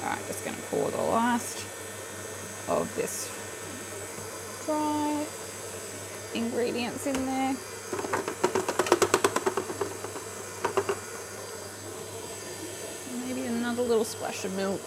All 0.03 0.09
right, 0.09 0.27
just 0.27 0.45
gonna 0.45 0.57
pour 0.71 0.91
the 0.91 1.03
last 1.03 1.59
of 2.69 2.91
this 2.97 3.31
dry 4.65 5.25
ingredients 6.35 7.07
in 7.07 7.27
there. 7.27 7.55
Maybe 13.27 13.47
another 13.47 13.83
little 13.83 14.05
splash 14.05 14.45
of 14.45 14.57
milk. 14.57 14.81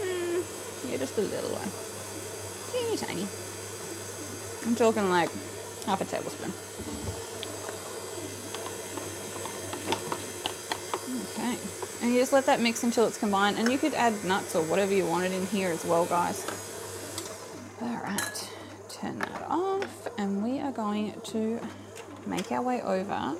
Mm, 0.00 0.90
yeah, 0.90 0.96
just 0.98 1.18
a 1.18 1.22
little 1.22 1.50
one. 1.50 1.68
Teeny 2.72 2.96
tiny. 2.96 3.47
I'm 4.68 4.74
talking 4.74 5.08
like 5.08 5.30
half 5.86 6.02
a 6.02 6.04
tablespoon. 6.04 6.52
Okay, 11.32 11.56
and 12.02 12.12
you 12.12 12.20
just 12.20 12.34
let 12.34 12.44
that 12.44 12.60
mix 12.60 12.82
until 12.82 13.06
it's 13.06 13.16
combined, 13.16 13.56
and 13.56 13.72
you 13.72 13.78
could 13.78 13.94
add 13.94 14.22
nuts 14.26 14.54
or 14.54 14.62
whatever 14.64 14.92
you 14.92 15.06
wanted 15.06 15.32
in 15.32 15.46
here 15.46 15.70
as 15.70 15.86
well, 15.86 16.04
guys. 16.04 16.44
All 17.80 17.96
right, 17.96 18.50
turn 18.90 19.18
that 19.20 19.46
off, 19.48 20.06
and 20.18 20.44
we 20.44 20.60
are 20.60 20.72
going 20.72 21.14
to 21.28 21.58
make 22.26 22.52
our 22.52 22.60
way 22.60 22.82
over 22.82 23.36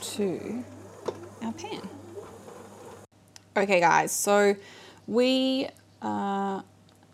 to 0.00 0.64
our 1.42 1.52
pan. 1.54 1.88
Okay, 3.56 3.80
guys, 3.80 4.12
so 4.12 4.54
we 5.08 5.66
are 6.02 6.62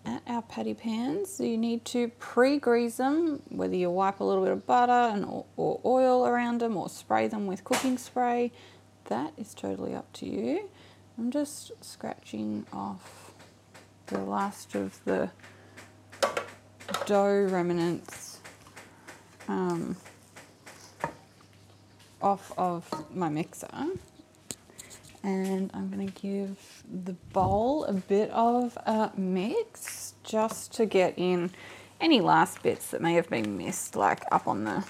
at 0.04 0.22
our 0.26 0.42
patty 0.42 0.74
pans. 0.74 1.38
You 1.40 1.56
need 1.56 1.84
to 1.86 2.08
pre-grease 2.18 2.96
them, 2.96 3.42
whether 3.48 3.76
you 3.76 3.90
wipe 3.90 4.20
a 4.20 4.24
little 4.24 4.42
bit 4.42 4.52
of 4.52 4.66
butter 4.66 4.92
and, 4.92 5.24
or 5.56 5.80
oil 5.84 6.26
around 6.26 6.60
them 6.60 6.76
or 6.76 6.88
spray 6.88 7.28
them 7.28 7.46
with 7.46 7.64
cooking 7.64 7.98
spray. 7.98 8.52
That 9.06 9.32
is 9.36 9.54
totally 9.54 9.94
up 9.94 10.12
to 10.14 10.26
you. 10.26 10.68
I'm 11.18 11.30
just 11.30 11.72
scratching 11.80 12.66
off 12.72 13.32
the 14.06 14.18
last 14.18 14.74
of 14.74 14.98
the 15.04 15.30
dough 17.06 17.48
remnants 17.50 18.38
um, 19.48 19.96
off 22.20 22.52
of 22.56 23.14
my 23.14 23.28
mixer 23.28 23.68
and 25.22 25.70
I'm 25.72 25.90
going 25.90 26.06
to 26.06 26.20
give 26.20 26.82
the 27.04 27.12
bowl 27.32 27.84
a 27.84 27.92
bit 27.92 28.30
of 28.30 28.76
a 28.86 29.12
mix 29.16 30.14
just 30.24 30.72
to 30.74 30.86
get 30.86 31.14
in 31.16 31.50
any 32.00 32.20
last 32.20 32.62
bits 32.62 32.90
that 32.90 33.00
may 33.00 33.14
have 33.14 33.30
been 33.30 33.56
missed 33.56 33.94
like 33.94 34.24
up 34.32 34.48
on 34.48 34.64
the 34.64 34.84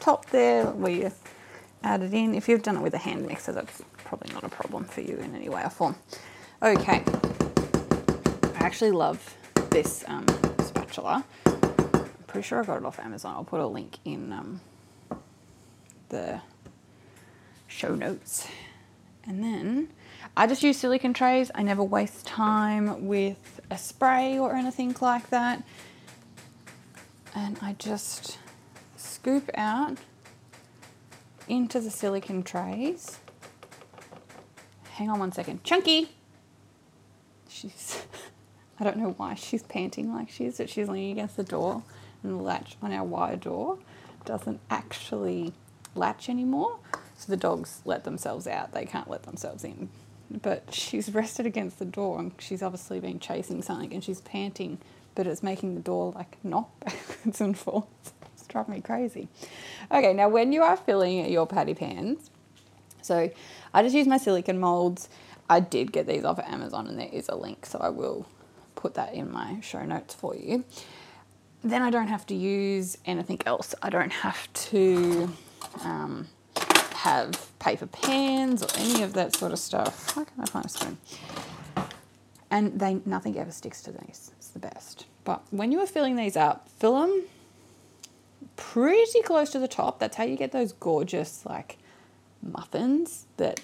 top 0.00 0.26
there 0.26 0.66
where 0.66 0.92
you 0.92 1.12
added 1.82 2.12
in. 2.12 2.34
If 2.34 2.48
you've 2.48 2.62
done 2.62 2.76
it 2.76 2.82
with 2.82 2.94
a 2.94 2.98
hand 2.98 3.26
mixer 3.26 3.52
that's 3.52 3.82
probably 3.98 4.32
not 4.34 4.44
a 4.44 4.48
problem 4.48 4.84
for 4.84 5.00
you 5.00 5.16
in 5.16 5.34
any 5.34 5.48
way 5.48 5.62
or 5.62 5.70
form. 5.70 5.96
Okay, 6.62 7.02
I 7.06 8.58
actually 8.58 8.90
love 8.90 9.36
this 9.70 10.04
um, 10.08 10.26
spatula. 10.60 11.24
I'm 11.44 12.08
pretty 12.26 12.46
sure 12.46 12.62
I 12.62 12.64
got 12.64 12.78
it 12.78 12.84
off 12.84 12.98
Amazon. 12.98 13.34
I'll 13.34 13.44
put 13.44 13.60
a 13.60 13.66
link 13.66 13.98
in 14.04 14.32
um, 14.32 14.60
the 16.08 16.40
show 17.68 17.94
notes. 17.94 18.48
And 19.26 19.42
then 19.42 19.88
I 20.36 20.46
just 20.46 20.62
use 20.62 20.78
silicone 20.78 21.14
trays. 21.14 21.50
I 21.54 21.62
never 21.62 21.82
waste 21.82 22.26
time 22.26 23.06
with 23.06 23.60
a 23.70 23.78
spray 23.78 24.38
or 24.38 24.54
anything 24.54 24.94
like 25.00 25.30
that. 25.30 25.62
And 27.34 27.58
I 27.60 27.74
just 27.78 28.38
scoop 28.96 29.50
out 29.54 29.98
into 31.48 31.80
the 31.80 31.90
silicone 31.90 32.42
trays. 32.42 33.18
Hang 34.92 35.10
on 35.10 35.18
one 35.18 35.32
second. 35.32 35.62
Chunky! 35.64 36.08
She's, 37.48 38.06
I 38.80 38.84
don't 38.84 38.96
know 38.96 39.14
why 39.16 39.34
she's 39.34 39.62
panting 39.62 40.14
like 40.14 40.30
she 40.30 40.46
is, 40.46 40.58
but 40.58 40.70
she's 40.70 40.88
leaning 40.88 41.12
against 41.12 41.36
the 41.36 41.44
door 41.44 41.82
and 42.22 42.38
the 42.38 42.42
latch 42.42 42.76
on 42.82 42.92
our 42.92 43.04
wire 43.04 43.36
door 43.36 43.78
doesn't 44.24 44.60
actually 44.70 45.52
latch 45.94 46.28
anymore. 46.28 46.78
So 47.16 47.30
the 47.30 47.36
dogs 47.36 47.80
let 47.84 48.04
themselves 48.04 48.46
out. 48.46 48.72
They 48.72 48.84
can't 48.84 49.10
let 49.10 49.22
themselves 49.22 49.64
in. 49.64 49.88
But 50.30 50.74
she's 50.74 51.12
rested 51.12 51.46
against 51.46 51.78
the 51.78 51.84
door 51.84 52.18
and 52.18 52.32
she's 52.38 52.62
obviously 52.62 53.00
been 53.00 53.20
chasing 53.20 53.62
something 53.62 53.92
and 53.92 54.02
she's 54.02 54.20
panting, 54.20 54.78
but 55.14 55.26
it's 55.26 55.42
making 55.42 55.74
the 55.74 55.80
door 55.80 56.12
like 56.14 56.36
knock 56.44 56.68
backwards 56.80 57.40
and 57.40 57.56
forwards. 57.56 58.12
It's 58.34 58.46
driving 58.46 58.74
me 58.74 58.80
crazy. 58.80 59.28
Okay, 59.90 60.12
now 60.12 60.28
when 60.28 60.52
you 60.52 60.62
are 60.62 60.76
filling 60.76 61.30
your 61.30 61.46
patty 61.46 61.74
pans, 61.74 62.30
so 63.02 63.30
I 63.72 63.82
just 63.82 63.94
use 63.94 64.06
my 64.06 64.18
silicone 64.18 64.58
molds. 64.58 65.08
I 65.48 65.60
did 65.60 65.92
get 65.92 66.08
these 66.08 66.24
off 66.24 66.40
of 66.40 66.44
Amazon 66.46 66.88
and 66.88 66.98
there 66.98 67.08
is 67.10 67.28
a 67.28 67.36
link, 67.36 67.64
so 67.66 67.78
I 67.78 67.88
will 67.88 68.26
put 68.74 68.94
that 68.94 69.14
in 69.14 69.30
my 69.30 69.60
show 69.60 69.84
notes 69.84 70.12
for 70.12 70.34
you. 70.34 70.64
Then 71.62 71.82
I 71.82 71.90
don't 71.90 72.08
have 72.08 72.26
to 72.26 72.34
use 72.34 72.98
anything 73.06 73.40
else. 73.46 73.74
I 73.80 73.90
don't 73.90 74.12
have 74.12 74.52
to 74.52 75.32
um, 75.82 76.28
have 77.06 77.56
paper 77.60 77.86
pans 77.86 78.64
or 78.64 78.68
any 78.78 79.04
of 79.04 79.12
that 79.12 79.36
sort 79.36 79.52
of 79.52 79.60
stuff. 79.60 80.16
Why 80.16 80.24
can't 80.24 80.40
I 80.40 80.46
find 80.46 80.64
a 80.64 80.68
spoon? 80.68 80.98
And 82.50 82.80
they 82.80 83.00
nothing 83.06 83.38
ever 83.38 83.52
sticks 83.52 83.80
to 83.82 83.92
these. 83.92 84.32
It's 84.38 84.48
the 84.48 84.58
best. 84.58 85.06
But 85.22 85.42
when 85.52 85.70
you 85.70 85.78
are 85.80 85.86
filling 85.86 86.16
these 86.16 86.36
up, 86.36 86.68
fill 86.68 87.00
them 87.00 87.22
pretty 88.56 89.22
close 89.22 89.50
to 89.50 89.60
the 89.60 89.68
top. 89.68 90.00
That's 90.00 90.16
how 90.16 90.24
you 90.24 90.36
get 90.36 90.50
those 90.50 90.72
gorgeous 90.72 91.46
like 91.46 91.78
muffins 92.42 93.26
that 93.36 93.60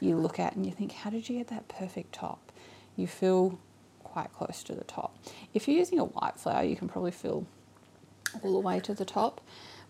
you 0.00 0.16
look 0.16 0.38
at 0.38 0.54
and 0.54 0.66
you 0.66 0.72
think, 0.72 0.92
how 0.92 1.08
did 1.08 1.26
you 1.30 1.38
get 1.38 1.48
that 1.48 1.68
perfect 1.68 2.12
top? 2.12 2.52
You 2.96 3.06
fill 3.06 3.58
quite 4.02 4.30
close 4.34 4.62
to 4.64 4.74
the 4.74 4.84
top. 4.84 5.16
If 5.54 5.66
you're 5.66 5.78
using 5.78 5.98
a 5.98 6.04
white 6.04 6.36
flour, 6.36 6.62
you 6.62 6.76
can 6.76 6.88
probably 6.88 7.12
fill 7.12 7.46
all 8.42 8.52
the 8.52 8.58
way 8.58 8.78
to 8.80 8.92
the 8.92 9.06
top. 9.06 9.40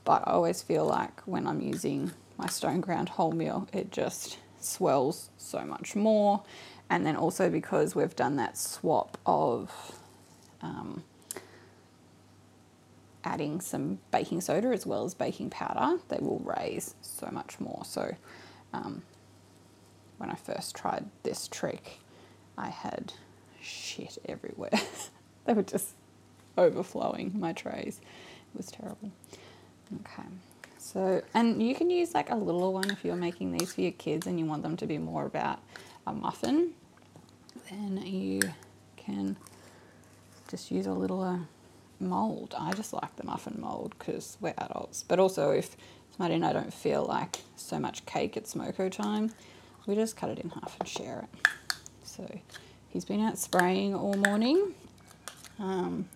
But 0.04 0.22
I 0.28 0.32
always 0.32 0.62
feel 0.62 0.84
like 0.86 1.22
when 1.22 1.48
I'm 1.48 1.60
using 1.60 2.12
my 2.36 2.46
stone 2.46 2.80
ground 2.80 3.10
wholemeal, 3.12 3.68
it 3.74 3.90
just 3.90 4.38
swells 4.60 5.30
so 5.36 5.64
much 5.64 5.94
more. 5.94 6.42
And 6.90 7.06
then 7.06 7.16
also 7.16 7.48
because 7.48 7.94
we've 7.94 8.14
done 8.14 8.36
that 8.36 8.58
swap 8.58 9.16
of 9.24 9.98
um, 10.62 11.02
adding 13.24 13.60
some 13.60 13.98
baking 14.10 14.40
soda 14.40 14.68
as 14.68 14.86
well 14.86 15.04
as 15.04 15.14
baking 15.14 15.50
powder, 15.50 15.98
they 16.08 16.18
will 16.20 16.40
raise 16.40 16.94
so 17.00 17.28
much 17.30 17.58
more. 17.58 17.82
So 17.84 18.14
um, 18.72 19.02
when 20.18 20.30
I 20.30 20.34
first 20.34 20.74
tried 20.74 21.06
this 21.22 21.48
trick, 21.48 22.00
I 22.58 22.68
had 22.68 23.14
shit 23.60 24.18
everywhere. 24.28 24.70
they 25.46 25.54
were 25.54 25.62
just 25.62 25.94
overflowing 26.56 27.32
my 27.38 27.52
trays. 27.52 28.00
It 28.54 28.56
was 28.56 28.66
terrible. 28.70 29.10
Okay. 30.00 30.28
So, 30.84 31.22
and 31.32 31.62
you 31.62 31.74
can 31.74 31.88
use 31.88 32.12
like 32.12 32.30
a 32.30 32.36
little 32.36 32.72
one 32.74 32.90
if 32.90 33.04
you're 33.06 33.16
making 33.16 33.52
these 33.52 33.72
for 33.72 33.80
your 33.80 33.92
kids 33.92 34.26
and 34.26 34.38
you 34.38 34.44
want 34.44 34.62
them 34.62 34.76
to 34.76 34.86
be 34.86 34.98
more 34.98 35.24
about 35.24 35.60
a 36.06 36.12
muffin. 36.12 36.72
Then 37.70 38.02
you 38.04 38.40
can 38.98 39.36
just 40.50 40.70
use 40.70 40.86
a 40.86 40.92
little 40.92 41.22
uh, 41.22 41.38
mold. 41.98 42.54
I 42.58 42.74
just 42.74 42.92
like 42.92 43.16
the 43.16 43.24
muffin 43.24 43.56
mold 43.58 43.94
because 43.98 44.36
we're 44.42 44.52
adults. 44.58 45.02
But 45.08 45.18
also, 45.18 45.52
if 45.52 45.74
Smarty 46.14 46.34
and 46.34 46.44
I 46.46 46.52
don't 46.52 46.72
feel 46.72 47.04
like 47.04 47.40
so 47.56 47.80
much 47.80 48.06
cake 48.06 48.36
at 48.36 48.44
smoko 48.44 48.92
time, 48.92 49.32
we 49.86 49.96
just 49.96 50.16
cut 50.16 50.30
it 50.30 50.38
in 50.38 50.50
half 50.50 50.76
and 50.78 50.88
share 50.88 51.24
it. 51.24 51.76
So 52.04 52.38
he's 52.90 53.04
been 53.04 53.20
out 53.20 53.36
spraying 53.36 53.96
all 53.96 54.14
morning. 54.14 54.74
Um, 55.58 56.08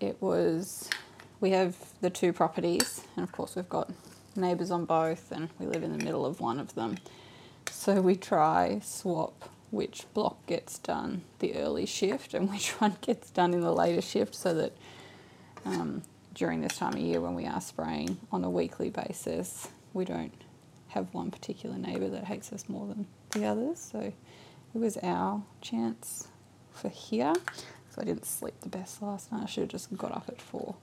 it 0.00 0.16
was, 0.20 0.88
we 1.42 1.50
have 1.50 1.76
the 2.00 2.08
two 2.08 2.32
properties, 2.32 3.02
and 3.16 3.24
of 3.24 3.32
course, 3.32 3.56
we've 3.56 3.68
got 3.68 3.90
neighbours 4.36 4.70
on 4.70 4.84
both, 4.84 5.32
and 5.32 5.50
we 5.58 5.66
live 5.66 5.82
in 5.82 5.98
the 5.98 6.02
middle 6.02 6.24
of 6.24 6.40
one 6.40 6.60
of 6.60 6.74
them. 6.76 6.96
So 7.68 8.00
we 8.00 8.14
try 8.14 8.80
swap 8.82 9.50
which 9.70 10.04
block 10.14 10.46
gets 10.46 10.78
done 10.78 11.22
the 11.40 11.56
early 11.56 11.84
shift 11.84 12.32
and 12.32 12.48
which 12.52 12.70
one 12.80 12.96
gets 13.00 13.30
done 13.30 13.52
in 13.54 13.60
the 13.60 13.72
later 13.72 14.00
shift 14.02 14.34
so 14.34 14.54
that 14.54 14.72
um, 15.64 16.02
during 16.34 16.60
this 16.60 16.76
time 16.76 16.92
of 16.92 16.98
year 17.00 17.20
when 17.20 17.34
we 17.34 17.46
are 17.46 17.60
spraying 17.60 18.18
on 18.30 18.44
a 18.44 18.50
weekly 18.50 18.90
basis, 18.90 19.68
we 19.94 20.04
don't 20.04 20.44
have 20.88 21.12
one 21.12 21.30
particular 21.30 21.76
neighbour 21.76 22.08
that 22.08 22.24
hates 22.24 22.52
us 22.52 22.68
more 22.68 22.86
than 22.86 23.06
the 23.30 23.46
others. 23.46 23.80
So 23.80 23.98
it 24.74 24.78
was 24.78 24.96
our 24.98 25.42
chance 25.60 26.28
for 26.70 26.88
here. 26.88 27.32
So 27.90 28.00
I 28.00 28.04
didn't 28.04 28.26
sleep 28.26 28.54
the 28.60 28.68
best 28.68 29.02
last 29.02 29.32
night. 29.32 29.42
I 29.42 29.46
should 29.46 29.62
have 29.62 29.70
just 29.70 29.96
got 29.96 30.12
up 30.12 30.26
at 30.28 30.40
four 30.40 30.76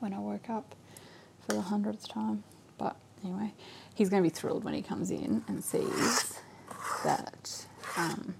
when 0.00 0.12
I 0.12 0.18
woke 0.18 0.50
up 0.50 0.74
for 1.46 1.54
the 1.54 1.62
hundredth 1.62 2.08
time. 2.08 2.42
But 2.78 2.96
anyway, 3.24 3.52
he's 3.94 4.08
going 4.08 4.22
to 4.22 4.28
be 4.28 4.34
thrilled 4.34 4.64
when 4.64 4.74
he 4.74 4.82
comes 4.82 5.10
in 5.10 5.44
and 5.48 5.62
sees 5.62 6.40
that 7.04 7.66
um, 7.96 8.34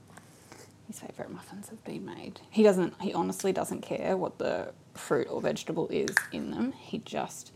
his 0.87 1.01
favourite 1.01 1.31
muffins 1.31 1.69
have 1.69 1.83
been 1.85 2.05
made. 2.05 2.41
He 2.51 2.63
doesn't, 2.63 3.01
he 3.01 3.13
honestly 3.15 3.53
doesn't 3.53 3.83
care 3.83 4.17
what 4.17 4.39
the 4.39 4.73
fruit 4.95 5.29
or 5.31 5.41
vegetable 5.41 5.89
is 5.89 6.15
in 6.33 6.51
them. 6.51 6.73
He 6.73 6.99
just 6.99 7.53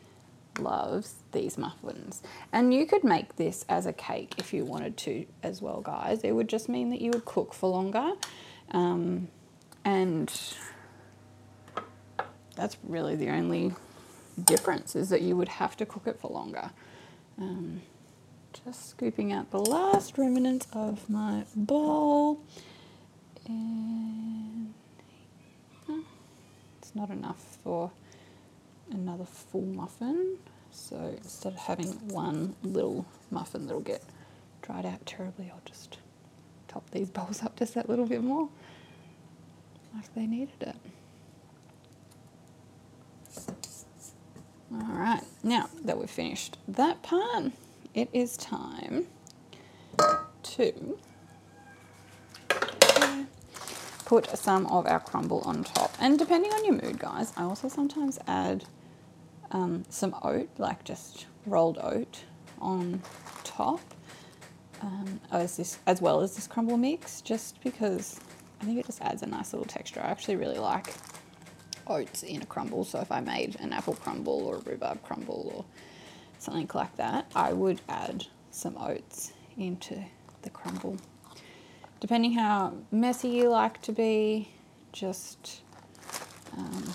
loves 0.59 1.17
these 1.33 1.59
muffins. 1.59 2.23
And 2.53 2.73
you 2.73 2.87
could 2.87 3.05
make 3.05 3.37
this 3.37 3.65
as 3.69 3.87
a 3.87 3.93
cake 3.93 4.35
if 4.39 4.53
you 4.53 4.65
wanted 4.65 4.97
to 4.99 5.27
as 5.43 5.61
well, 5.61 5.81
guys. 5.81 6.21
It 6.23 6.33
would 6.33 6.49
just 6.49 6.69
mean 6.69 6.91
that 6.91 7.01
you 7.01 7.11
would 7.11 7.25
cook 7.25 7.53
for 7.53 7.69
longer. 7.71 8.13
Um, 8.71 9.29
and 9.85 10.33
that's 12.57 12.77
really 12.85 13.17
the 13.17 13.31
only 13.31 13.73
difference 14.43 14.97
is 14.97 15.09
that 15.11 15.23
you 15.23 15.37
would 15.37 15.49
have 15.49 15.76
to 15.79 15.87
cook 15.87 16.07
it 16.07 16.19
for 16.21 16.31
longer. 16.31 16.71
Um, 17.38 17.83
just 18.64 18.91
scooping 18.91 19.33
out 19.33 19.50
the 19.50 19.59
last 19.59 20.17
remnants 20.17 20.67
of 20.73 21.09
my 21.11 21.45
bowl. 21.57 22.41
And 23.47 24.75
it's 26.79 26.95
not 26.95 27.11
enough 27.11 27.59
for 27.62 27.91
another 28.91 29.25
full 29.25 29.62
muffin. 29.62 30.38
So 30.71 30.97
instead 31.17 31.53
of 31.55 31.59
having 31.59 31.88
one 32.09 32.55
little 32.62 33.07
muffin 33.31 33.67
that'll 33.67 33.81
get 33.83 34.03
dried 34.62 34.87
out 34.87 35.05
terribly, 35.07 35.50
I'll 35.53 35.62
just 35.64 35.99
top 36.68 36.88
these 36.90 37.11
bowls 37.16 37.42
up 37.42 37.57
just 37.59 37.75
that 37.75 37.88
little 37.88 38.07
bit 38.07 38.23
more, 38.23 38.49
like 39.94 40.12
they 40.14 40.27
needed 40.27 40.61
it. 40.61 40.77
All 44.81 44.97
right, 44.97 45.23
now 45.45 45.69
that 45.85 45.97
we've 45.99 46.11
finished 46.11 46.59
that 46.67 47.03
part, 47.03 47.53
it 47.95 48.09
is 48.13 48.37
time 48.37 49.07
to 50.43 50.99
put 54.05 54.37
some 54.37 54.67
of 54.67 54.87
our 54.87 54.99
crumble 54.99 55.43
on 55.43 55.63
top. 55.63 55.95
And 56.01 56.19
depending 56.19 56.53
on 56.53 56.65
your 56.65 56.75
mood, 56.75 56.99
guys, 56.99 57.33
I 57.37 57.45
also 57.45 57.69
sometimes 57.69 58.19
add 58.27 58.65
um, 59.53 59.85
some 59.91 60.15
oat, 60.23 60.49
like 60.59 60.83
just 60.83 61.27
rolled 61.47 61.79
oat 61.81 62.25
on 62.61 63.01
top, 63.45 63.81
um, 64.83 65.21
as, 65.31 65.57
this, 65.57 65.79
as 65.87 66.03
well 66.03 66.21
as 66.21 66.35
this 66.35 66.49
crumble 66.49 66.77
mix, 66.77 67.21
just 67.21 67.63
because 67.63 68.19
I 68.61 68.65
think 68.65 68.81
it 68.81 68.87
just 68.87 69.01
adds 69.03 69.23
a 69.23 69.27
nice 69.27 69.53
little 69.53 69.67
texture. 69.67 70.01
I 70.01 70.11
actually 70.11 70.37
really 70.37 70.59
like 70.59 70.93
oats 71.87 72.23
in 72.23 72.42
a 72.42 72.47
crumble, 72.47 72.85
so 72.85 73.01
if 73.01 73.11
I 73.12 73.20
made 73.20 73.57
an 73.61 73.73
apple 73.73 73.94
crumble 73.94 74.47
or 74.47 74.57
a 74.57 74.61
rhubarb 74.61 75.03
crumble 75.03 75.53
or 75.55 75.64
something 76.38 76.70
like 76.75 76.97
that, 76.97 77.31
I 77.35 77.53
would 77.53 77.81
add 77.88 78.27
some 78.51 78.77
oats 78.77 79.33
into 79.57 80.03
the 80.42 80.51
crumble. 80.51 80.97
Depending 82.01 82.33
how 82.33 82.75
messy 82.90 83.29
you 83.29 83.49
like 83.49 83.81
to 83.83 83.92
be, 83.92 84.49
just 84.92 85.62
um, 86.57 86.94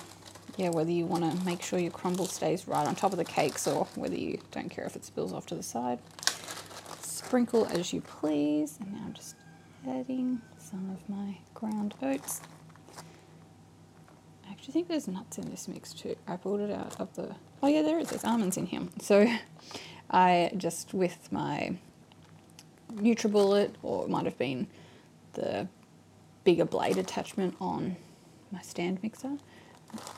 yeah, 0.58 0.70
whether 0.70 0.92
you 0.92 1.06
want 1.06 1.24
to 1.24 1.46
make 1.46 1.62
sure 1.62 1.80
your 1.80 1.92
crumble 1.92 2.26
stays 2.26 2.68
right 2.68 2.86
on 2.86 2.96
top 2.96 3.12
of 3.12 3.18
the 3.18 3.26
cakes 3.26 3.68
or 3.68 3.86
whether 3.96 4.16
you 4.16 4.40
don't 4.52 4.70
care 4.70 4.86
if 4.86 4.96
it 4.96 5.06
spills 5.06 5.34
off 5.34 5.46
to 5.48 5.56
the 5.56 5.64
side. 5.64 6.00
Sprinkle 7.02 7.66
as 7.68 7.94
you 7.94 8.02
please, 8.02 8.78
and 8.80 8.94
now 8.94 9.00
I'm 9.06 9.14
just 9.14 9.36
adding 9.88 10.42
some 10.58 10.90
of 10.90 11.10
my 11.10 11.38
ground 11.54 11.94
oats. 12.02 12.42
Actually 14.60 14.74
think 14.74 14.90
there's 14.90 15.08
nuts 15.08 15.38
in 15.38 15.50
this 15.50 15.70
mix 15.70 15.94
too. 15.94 16.18
I 16.28 16.36
pulled 16.36 16.60
it 16.60 16.70
out 16.70 17.00
of 17.00 17.16
the 17.16 17.34
Oh 17.64 17.68
yeah, 17.68 17.82
there 17.82 17.98
is. 17.98 18.10
There's 18.10 18.26
almonds 18.26 18.58
in 18.58 18.66
here. 18.66 18.82
So 19.02 19.26
I 20.12 20.52
just 20.58 20.94
with 20.94 21.32
my 21.32 21.78
NutriBullet, 22.94 23.76
or 23.84 24.04
it 24.04 24.10
might 24.10 24.26
have 24.26 24.38
been 24.38 24.68
the 25.34 25.70
bigger 26.44 26.66
blade 26.66 26.98
attachment 26.98 27.56
on 27.62 27.96
my 28.52 28.62
stand 28.62 29.02
mixer. 29.02 29.38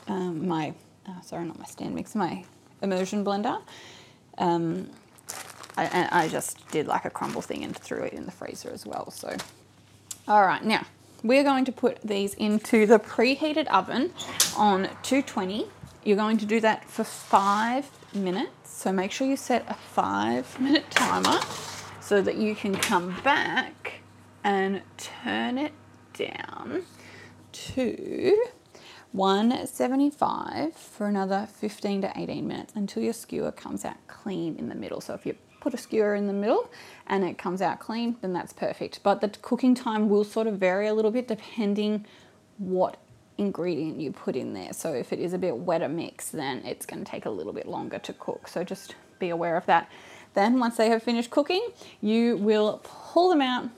Um, 0.08 0.48
my 0.48 0.74
uh, 1.06 1.20
sorry, 1.20 1.46
not 1.46 1.60
my 1.60 1.66
stand 1.66 1.94
mixer, 1.94 2.18
my 2.18 2.44
immersion 2.82 3.24
blender. 3.24 3.62
Um, 4.38 4.90
I, 5.76 6.08
I 6.10 6.28
just 6.28 6.68
did 6.72 6.88
like 6.88 7.04
a 7.04 7.10
crumble 7.10 7.42
thing 7.42 7.62
and 7.62 7.76
threw 7.76 8.02
it 8.02 8.12
in 8.12 8.26
the 8.26 8.32
freezer 8.32 8.70
as 8.70 8.84
well. 8.84 9.12
So, 9.12 9.36
all 10.26 10.42
right, 10.42 10.64
now 10.64 10.84
we're 11.22 11.44
going 11.44 11.64
to 11.64 11.72
put 11.72 12.00
these 12.02 12.34
into 12.34 12.86
the 12.86 12.98
preheated 12.98 13.66
oven 13.68 14.12
on 14.56 14.88
220 15.02 15.68
you're 16.04 16.16
going 16.16 16.38
to 16.38 16.46
do 16.46 16.60
that 16.60 16.88
for 16.88 17.04
five 17.04 17.88
minutes. 18.14 18.50
So 18.64 18.92
make 18.92 19.12
sure 19.12 19.26
you 19.26 19.36
set 19.36 19.64
a 19.68 19.74
five 19.74 20.58
minute 20.60 20.90
timer 20.90 21.38
so 22.00 22.20
that 22.22 22.36
you 22.36 22.54
can 22.54 22.74
come 22.74 23.16
back 23.22 24.00
and 24.42 24.82
turn 24.96 25.58
it 25.58 25.72
down 26.14 26.82
to 27.52 28.46
175 29.12 30.74
for 30.74 31.06
another 31.06 31.46
15 31.52 32.02
to 32.02 32.12
18 32.16 32.46
minutes 32.46 32.72
until 32.74 33.02
your 33.02 33.12
skewer 33.12 33.52
comes 33.52 33.84
out 33.84 33.96
clean 34.08 34.56
in 34.56 34.68
the 34.68 34.74
middle. 34.74 35.00
So 35.00 35.14
if 35.14 35.24
you 35.24 35.36
put 35.62 35.72
a 35.72 35.78
skewer 35.78 36.14
in 36.14 36.26
the 36.26 36.32
middle 36.32 36.68
and 37.06 37.24
it 37.24 37.38
comes 37.38 37.62
out 37.62 37.78
clean, 37.78 38.16
then 38.20 38.32
that's 38.32 38.52
perfect. 38.52 39.00
But 39.02 39.20
the 39.20 39.28
cooking 39.28 39.74
time 39.74 40.08
will 40.08 40.24
sort 40.24 40.46
of 40.48 40.58
vary 40.58 40.88
a 40.88 40.94
little 40.94 41.12
bit 41.12 41.28
depending 41.28 42.04
what 42.58 42.96
ingredient 43.38 44.00
you 44.00 44.10
put 44.12 44.34
in 44.34 44.52
there. 44.52 44.72
So 44.72 44.92
if 44.92 45.12
it 45.12 45.20
is 45.20 45.32
a 45.32 45.38
bit 45.38 45.56
wetter 45.56 45.88
mix, 45.88 46.30
then 46.30 46.58
it's 46.66 46.84
going 46.84 47.04
to 47.04 47.10
take 47.10 47.26
a 47.26 47.30
little 47.30 47.52
bit 47.52 47.66
longer 47.66 47.98
to 48.00 48.12
cook. 48.12 48.48
So 48.48 48.64
just 48.64 48.96
be 49.20 49.30
aware 49.30 49.56
of 49.56 49.64
that. 49.66 49.88
Then 50.34 50.58
once 50.58 50.76
they 50.76 50.88
have 50.88 51.02
finished 51.02 51.30
cooking, 51.30 51.68
you 52.00 52.36
will 52.38 52.80
pull 52.82 53.30
them 53.30 53.40
out, 53.40 53.68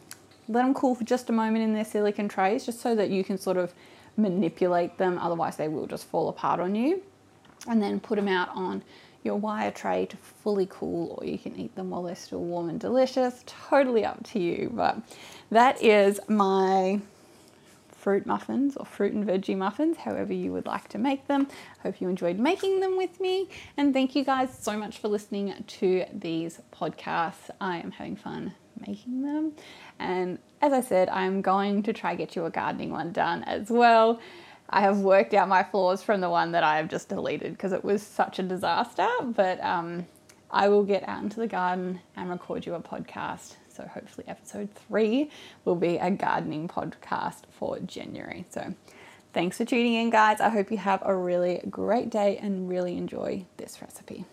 let 0.48 0.62
them 0.62 0.72
cool 0.72 0.94
for 0.94 1.04
just 1.04 1.28
a 1.28 1.32
moment 1.32 1.64
in 1.64 1.74
their 1.74 1.84
silicon 1.84 2.28
trays, 2.28 2.64
just 2.64 2.80
so 2.80 2.94
that 2.94 3.10
you 3.10 3.24
can 3.24 3.36
sort 3.36 3.56
of 3.56 3.74
manipulate 4.16 4.96
them. 4.96 5.18
Otherwise 5.18 5.56
they 5.56 5.68
will 5.68 5.86
just 5.86 6.06
fall 6.06 6.28
apart 6.28 6.60
on 6.60 6.74
you. 6.74 7.02
And 7.66 7.82
then 7.82 7.98
put 7.98 8.16
them 8.16 8.28
out 8.28 8.50
on 8.54 8.82
your 9.24 9.36
wire 9.36 9.70
tray 9.70 10.06
to 10.06 10.16
fully 10.16 10.66
cool 10.70 11.18
or 11.18 11.26
you 11.26 11.38
can 11.38 11.58
eat 11.58 11.74
them 11.74 11.90
while 11.90 12.02
they're 12.02 12.14
still 12.14 12.40
warm 12.40 12.68
and 12.68 12.78
delicious. 12.78 13.42
Totally 13.46 14.04
up 14.04 14.22
to 14.24 14.38
you. 14.38 14.70
But 14.72 14.98
that 15.50 15.82
is 15.82 16.20
my 16.28 17.00
fruit 17.90 18.26
muffins 18.26 18.76
or 18.76 18.84
fruit 18.84 19.14
and 19.14 19.26
veggie 19.26 19.56
muffins, 19.56 19.96
however 19.96 20.34
you 20.34 20.52
would 20.52 20.66
like 20.66 20.88
to 20.88 20.98
make 20.98 21.26
them. 21.26 21.48
Hope 21.82 22.02
you 22.02 22.08
enjoyed 22.10 22.38
making 22.38 22.80
them 22.80 22.98
with 22.98 23.18
me. 23.18 23.48
And 23.78 23.94
thank 23.94 24.14
you 24.14 24.24
guys 24.24 24.56
so 24.60 24.76
much 24.76 24.98
for 24.98 25.08
listening 25.08 25.54
to 25.66 26.04
these 26.12 26.60
podcasts. 26.70 27.48
I 27.62 27.78
am 27.78 27.92
having 27.92 28.16
fun 28.16 28.52
making 28.86 29.22
them. 29.22 29.52
And 29.98 30.38
as 30.60 30.74
I 30.74 30.82
said, 30.82 31.08
I'm 31.08 31.40
going 31.40 31.82
to 31.84 31.94
try 31.94 32.14
get 32.14 32.36
you 32.36 32.44
a 32.44 32.50
gardening 32.50 32.90
one 32.90 33.12
done 33.12 33.42
as 33.44 33.70
well. 33.70 34.20
I 34.68 34.80
have 34.80 35.00
worked 35.00 35.34
out 35.34 35.48
my 35.48 35.62
flaws 35.62 36.02
from 36.02 36.20
the 36.20 36.30
one 36.30 36.52
that 36.52 36.64
I 36.64 36.78
have 36.78 36.88
just 36.88 37.08
deleted 37.08 37.52
because 37.52 37.72
it 37.72 37.84
was 37.84 38.02
such 38.02 38.38
a 38.38 38.42
disaster. 38.42 39.08
But 39.22 39.62
um, 39.62 40.06
I 40.50 40.68
will 40.68 40.84
get 40.84 41.06
out 41.08 41.22
into 41.22 41.40
the 41.40 41.46
garden 41.46 42.00
and 42.16 42.30
record 42.30 42.66
you 42.66 42.74
a 42.74 42.80
podcast. 42.80 43.56
So 43.68 43.88
hopefully, 43.92 44.26
episode 44.28 44.68
three 44.88 45.30
will 45.64 45.76
be 45.76 45.96
a 45.96 46.10
gardening 46.10 46.68
podcast 46.68 47.42
for 47.50 47.78
January. 47.80 48.44
So 48.50 48.74
thanks 49.32 49.58
for 49.58 49.64
tuning 49.64 49.94
in, 49.94 50.10
guys. 50.10 50.40
I 50.40 50.48
hope 50.48 50.70
you 50.70 50.78
have 50.78 51.02
a 51.04 51.14
really 51.14 51.60
great 51.68 52.10
day 52.10 52.38
and 52.38 52.68
really 52.68 52.96
enjoy 52.96 53.46
this 53.56 53.82
recipe. 53.82 54.24